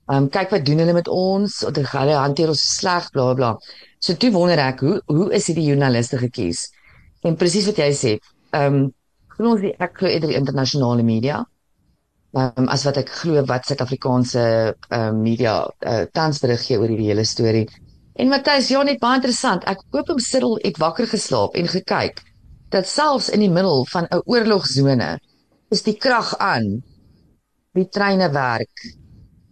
Ehm 0.07 0.23
um, 0.23 0.29
kyk 0.29 0.51
wat 0.51 0.65
doen 0.65 0.81
hulle 0.83 0.93
met 0.93 1.07
ons? 1.07 1.61
Of 1.63 1.75
hulle 1.75 2.15
hanteer 2.19 2.51
ons 2.51 2.63
sleg 2.77 3.09
bla 3.11 3.33
bla. 3.33 3.53
So 3.99 4.15
toe 4.19 4.31
wonder 4.31 4.59
ek 4.59 4.83
hoe 4.83 4.97
hoe 5.05 5.29
is 5.33 5.47
dit 5.47 5.55
die 5.55 5.67
joernaliste 5.69 6.19
gekies? 6.19 6.65
En 7.23 7.39
presies 7.39 7.67
wat 7.71 7.79
jy 7.79 7.91
sê. 7.95 8.17
Ehm 8.51 8.79
um, 8.81 8.91
glo 9.35 9.55
ons 9.55 9.63
ek 9.79 9.95
glo 9.99 10.11
eerder 10.11 10.33
die 10.33 10.39
internasionale 10.39 11.03
media. 11.03 11.43
Um, 12.33 12.65
as 12.73 12.81
wat 12.87 12.97
ek 12.97 13.11
glo 13.13 13.43
wat 13.45 13.67
Suid-Afrikaanse 13.69 14.43
um, 14.89 15.19
media 15.21 15.67
uh, 15.85 16.05
tans 16.17 16.39
berig 16.41 16.63
gee 16.65 16.79
oor 16.79 16.89
hierdie 16.89 17.11
hele 17.11 17.25
storie. 17.29 17.67
En 18.17 18.31
Matthys, 18.31 18.71
ja 18.73 18.81
net 18.83 18.97
baie 19.01 19.19
interessant. 19.19 19.67
Ek 19.69 19.83
koop 19.93 20.09
hom 20.09 20.21
sitel 20.21 20.57
ek 20.65 20.79
wakker 20.81 21.05
geslaap 21.11 21.53
en 21.59 21.69
gekyk 21.69 22.23
dat 22.73 22.89
selfs 22.89 23.29
in 23.29 23.45
die 23.45 23.51
middel 23.53 23.85
van 23.93 24.09
'n 24.09 24.25
oorlogsone 24.25 25.19
is 25.69 25.85
die 25.85 25.93
krag 25.93 26.33
aan. 26.41 26.81
Die 27.77 27.89
treine 27.89 28.31
werk 28.33 28.89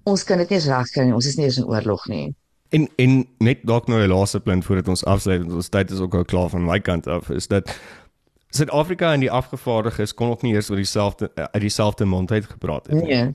ons 0.10 0.24
kan 0.26 0.42
dit 0.42 0.50
nie 0.50 0.62
regkry 0.66 1.06
nie. 1.06 1.16
Ons 1.16 1.30
is 1.30 1.38
nie 1.38 1.46
eens 1.46 1.60
in 1.62 1.70
oorlog 1.70 2.08
nie. 2.10 2.32
En 2.72 2.88
en 3.04 3.18
net 3.44 3.66
dalk 3.68 3.88
nou 3.88 4.00
'n 4.02 4.10
laaste 4.10 4.40
punt 4.40 4.66
voordat 4.66 4.88
ons 4.88 5.06
afsluit, 5.06 5.44
ons 5.52 5.70
tyd 5.70 5.92
is 5.92 6.00
ook 6.00 6.16
al 6.16 6.26
klaar 6.26 6.50
van 6.50 6.66
my 6.66 6.80
kant 6.80 7.08
af, 7.08 7.30
is 7.30 7.48
dat 7.48 7.70
Suid-Afrika 8.52 9.14
en 9.16 9.24
die 9.24 9.32
afgevaardigdes 9.32 10.14
kon 10.14 10.34
ook 10.34 10.42
nie 10.44 10.54
eers 10.54 10.70
oor 10.70 10.80
dieselfde 10.82 11.32
uit 11.36 11.62
dieselfde 11.64 12.06
mond 12.06 12.32
uit 12.32 12.46
gepraat 12.46 12.88
het 12.88 13.00
nie. 13.00 13.14
Nee. 13.14 13.34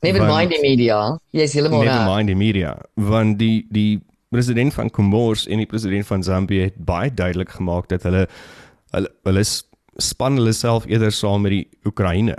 Never 0.00 0.26
want, 0.26 0.36
mind 0.38 0.52
the 0.54 0.60
media. 0.62 1.18
Yes, 1.30 1.52
heeltemal. 1.52 1.82
Never 1.82 2.04
mind 2.06 2.28
the 2.28 2.34
media. 2.34 2.76
Want 2.94 3.38
die 3.38 3.66
die 3.74 3.98
president 4.30 4.74
van 4.74 4.90
Comoros 4.90 5.46
en 5.46 5.62
die 5.62 5.66
president 5.66 6.06
van 6.06 6.22
Zambië 6.22 6.68
het 6.68 6.76
baie 6.76 7.14
duidelik 7.14 7.50
gemaak 7.56 7.88
dat 7.88 8.04
hulle 8.06 8.28
hulle 8.94 9.10
hulle 9.26 9.44
span 9.98 10.38
hulle 10.38 10.52
self 10.52 10.86
eerder 10.86 11.12
saam 11.12 11.42
met 11.42 11.56
die 11.56 11.66
Oekraïne. 11.88 12.36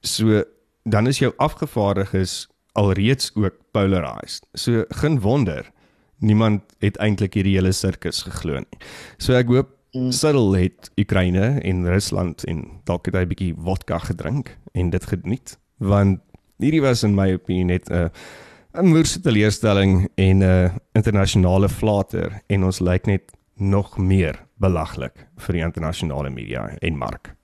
So 0.00 0.42
dan 0.82 1.06
is 1.06 1.18
jou 1.22 1.32
afgevaardigdes 1.36 2.48
alreeds 2.72 3.30
ook 3.34 3.54
polarized. 3.70 4.46
So 4.54 4.84
geen 4.88 5.20
wonder 5.20 5.70
niemand 6.18 6.62
het 6.78 6.98
eintlik 6.98 7.34
hierdie 7.38 7.54
hele 7.58 7.72
sirkus 7.72 8.24
geglo 8.26 8.58
nie. 8.64 8.82
So 9.18 9.38
ek 9.38 9.52
hoop 9.52 9.70
mm. 9.94 10.12
Cyril 10.12 10.52
het 10.58 10.90
Oekraïne 11.00 11.60
en 11.62 11.86
Rusland 11.88 12.44
en 12.44 12.64
dalk 12.84 13.06
het 13.06 13.14
hy 13.14 13.24
'n 13.24 13.32
bietjie 13.32 13.54
vodka 13.56 13.98
gedrink 13.98 14.58
en 14.72 14.90
dit 14.90 15.04
geniet 15.04 15.58
want 15.78 16.20
hierdie 16.58 16.82
was 16.82 17.02
in 17.02 17.14
my 17.14 17.32
opinie 17.34 17.64
net 17.64 17.90
'n 17.90 18.10
'n 18.74 18.86
moerse 18.90 19.20
teleurstelling 19.20 20.08
en 20.14 20.42
'n 20.42 20.72
internasionale 20.92 21.68
flater 21.68 22.42
en 22.46 22.64
ons 22.64 22.80
lyk 22.80 23.06
net 23.06 23.32
nog 23.56 23.98
meer 23.98 24.46
belaglik 24.58 25.26
vir 25.36 25.52
die 25.52 25.62
internasionale 25.62 26.30
media 26.30 26.76
en 26.80 26.96
mark. 26.98 27.34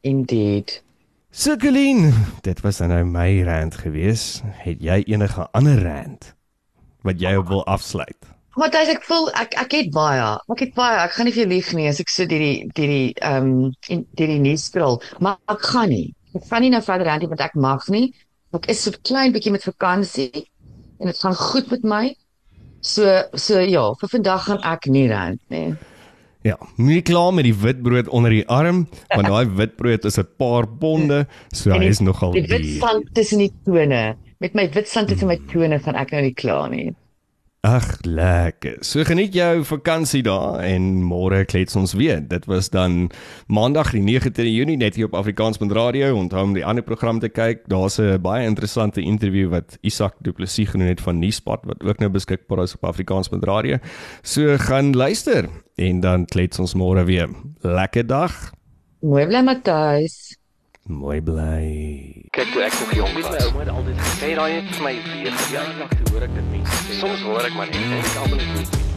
Indeed. 0.00 0.82
Sukkelin, 1.30 2.12
dit 2.42 2.60
was 2.60 2.80
nou 2.80 3.04
my 3.04 3.42
rand 3.44 3.74
gewees. 3.74 4.42
Het 4.64 4.80
jy 4.80 5.02
enige 5.06 5.48
ander 5.52 5.82
rand 5.82 6.34
wat 7.02 7.20
jy 7.20 7.34
wil 7.44 7.66
afsluit? 7.66 8.37
Wat 8.58 8.74
as 8.74 8.90
ek 8.90 9.04
voel 9.06 9.28
ek 9.38 9.54
ek 9.60 9.74
het 9.76 9.90
baie. 9.94 10.30
Ek 10.50 10.62
het 10.64 10.72
baie. 10.74 10.98
Ek 11.04 11.12
gaan 11.14 11.28
nie 11.28 11.34
vir 11.34 11.44
jou 11.44 11.50
lieg 11.52 11.68
nie 11.78 11.88
as 11.90 12.00
ek 12.02 12.10
so 12.10 12.26
deur 12.26 12.42
die 12.42 12.66
deur 12.74 12.92
die 12.92 13.10
ehm 13.22 13.50
um, 13.50 13.74
in 13.92 14.06
deur 14.18 14.32
die 14.32 14.40
nuus 14.42 14.64
scroll, 14.70 14.98
maar 15.22 15.38
ek 15.52 15.62
gaan 15.72 15.92
nie. 15.94 16.08
Ek 16.34 16.46
van 16.48 16.64
nie 16.64 16.72
nou 16.74 16.82
verder 16.82 17.06
rand 17.06 17.28
want 17.30 17.44
ek 17.44 17.54
mag 17.54 17.86
nie. 17.94 18.08
Ek 18.56 18.66
is 18.72 18.82
so 18.82 19.04
klein 19.06 19.34
bietjie 19.34 19.54
met 19.54 19.66
vakansie 19.66 20.48
en 20.98 21.12
dit 21.12 21.22
gaan 21.22 21.38
goed 21.38 21.70
met 21.70 21.86
my. 21.86 22.02
So 22.82 23.22
so 23.38 23.62
ja, 23.62 23.84
vir 24.00 24.12
vandag 24.16 24.44
gaan 24.48 24.62
ek 24.66 24.90
nie 24.90 25.06
rand 25.12 25.40
nie. 25.54 25.76
Ja, 26.46 26.54
nie 26.78 27.00
klaar 27.02 27.32
met 27.34 27.44
die 27.44 27.54
witbrood 27.54 28.08
onder 28.14 28.32
die 28.32 28.44
arm, 28.46 28.86
want 29.10 29.26
daai 29.26 29.50
witbrood 29.60 30.06
is 30.08 30.18
'n 30.18 30.26
paar 30.38 30.66
ponde, 30.80 31.26
so 31.52 31.70
hy 31.70 31.90
is 31.90 32.00
nogal 32.00 32.32
die 32.34 32.46
wit 32.46 32.66
sand 32.78 33.10
tussen 33.14 33.42
die 33.42 33.52
tone. 33.66 34.16
Met 34.38 34.54
my 34.54 34.66
wit 34.74 34.88
sand 34.88 35.10
tussen 35.10 35.28
my 35.28 35.38
tone 35.52 35.78
van 35.78 35.94
ek 35.94 36.14
nou 36.14 36.22
nie 36.22 36.34
klaar 36.34 36.70
nie. 36.70 36.94
Ag, 37.66 37.96
lekker. 38.06 38.76
So 38.86 39.02
geniet 39.02 39.34
jou 39.34 39.64
vakansie 39.66 40.20
daar 40.22 40.60
en 40.62 40.84
môre 41.02 41.40
klets 41.42 41.74
ons 41.76 41.96
weer. 41.98 42.20
Dit 42.22 42.44
was 42.46 42.68
dan 42.70 43.08
Maandag 43.50 43.90
die 43.96 44.02
9de 44.04 44.46
Junie 44.46 44.76
net 44.78 44.94
hier 44.94 45.08
op 45.08 45.16
Afrikaansbandradio. 45.18 46.12
Onthou 46.14 46.44
om 46.46 46.54
die 46.54 46.62
ander 46.62 46.86
program 46.86 47.18
te 47.18 47.28
kyk. 47.28 47.66
Daar's 47.66 47.98
'n 47.98 48.22
baie 48.22 48.46
interessante 48.46 49.02
onderhoud 49.02 49.50
wat 49.50 49.78
Isak 49.82 50.14
Du 50.22 50.32
Plessis 50.32 50.68
genoem 50.68 50.88
het 50.88 51.00
van 51.00 51.18
Nuuspot 51.18 51.64
wat 51.64 51.82
ook 51.82 51.98
nou 51.98 52.10
beskikbaar 52.10 52.62
is 52.62 52.74
op 52.74 52.84
Afrikaansbandradio. 52.84 53.78
So 54.22 54.56
gaan 54.56 54.94
luister 54.94 55.48
en 55.74 56.00
dan 56.00 56.26
klets 56.26 56.58
ons 56.58 56.74
môre 56.74 57.04
weer. 57.04 57.28
Lekker 57.62 58.06
dag. 58.06 58.52
Mooi 59.00 59.26
bly 59.26 59.42
Matthys. 59.42 60.37
Mooi 60.88 61.20
bly. 61.20 62.24
Kyk 62.32 62.48
toe 62.52 62.62
ek 62.64 62.72
nog 62.80 62.94
jong 62.96 63.12
was, 63.20 63.28
my 63.28 63.42
ouma 63.44 63.60
het 63.60 63.68
altyd 63.68 64.00
gesê 64.06 64.32
daai 64.40 64.52
het 64.56 64.72
vir 64.72 64.86
my 64.86 64.94
weer 65.12 65.36
jaar 65.52 65.70
lank 65.76 65.96
hoor 66.08 66.24
ek 66.24 66.36
dit 66.40 66.50
mense. 66.56 67.00
Soms 67.04 67.28
hoor 67.28 67.44
ek 67.44 67.56
maar 67.60 67.68
net 67.68 67.82
en 67.84 67.98
ek 68.00 68.22
almal 68.24 68.40
is 68.40 68.54
nie. 68.56 68.87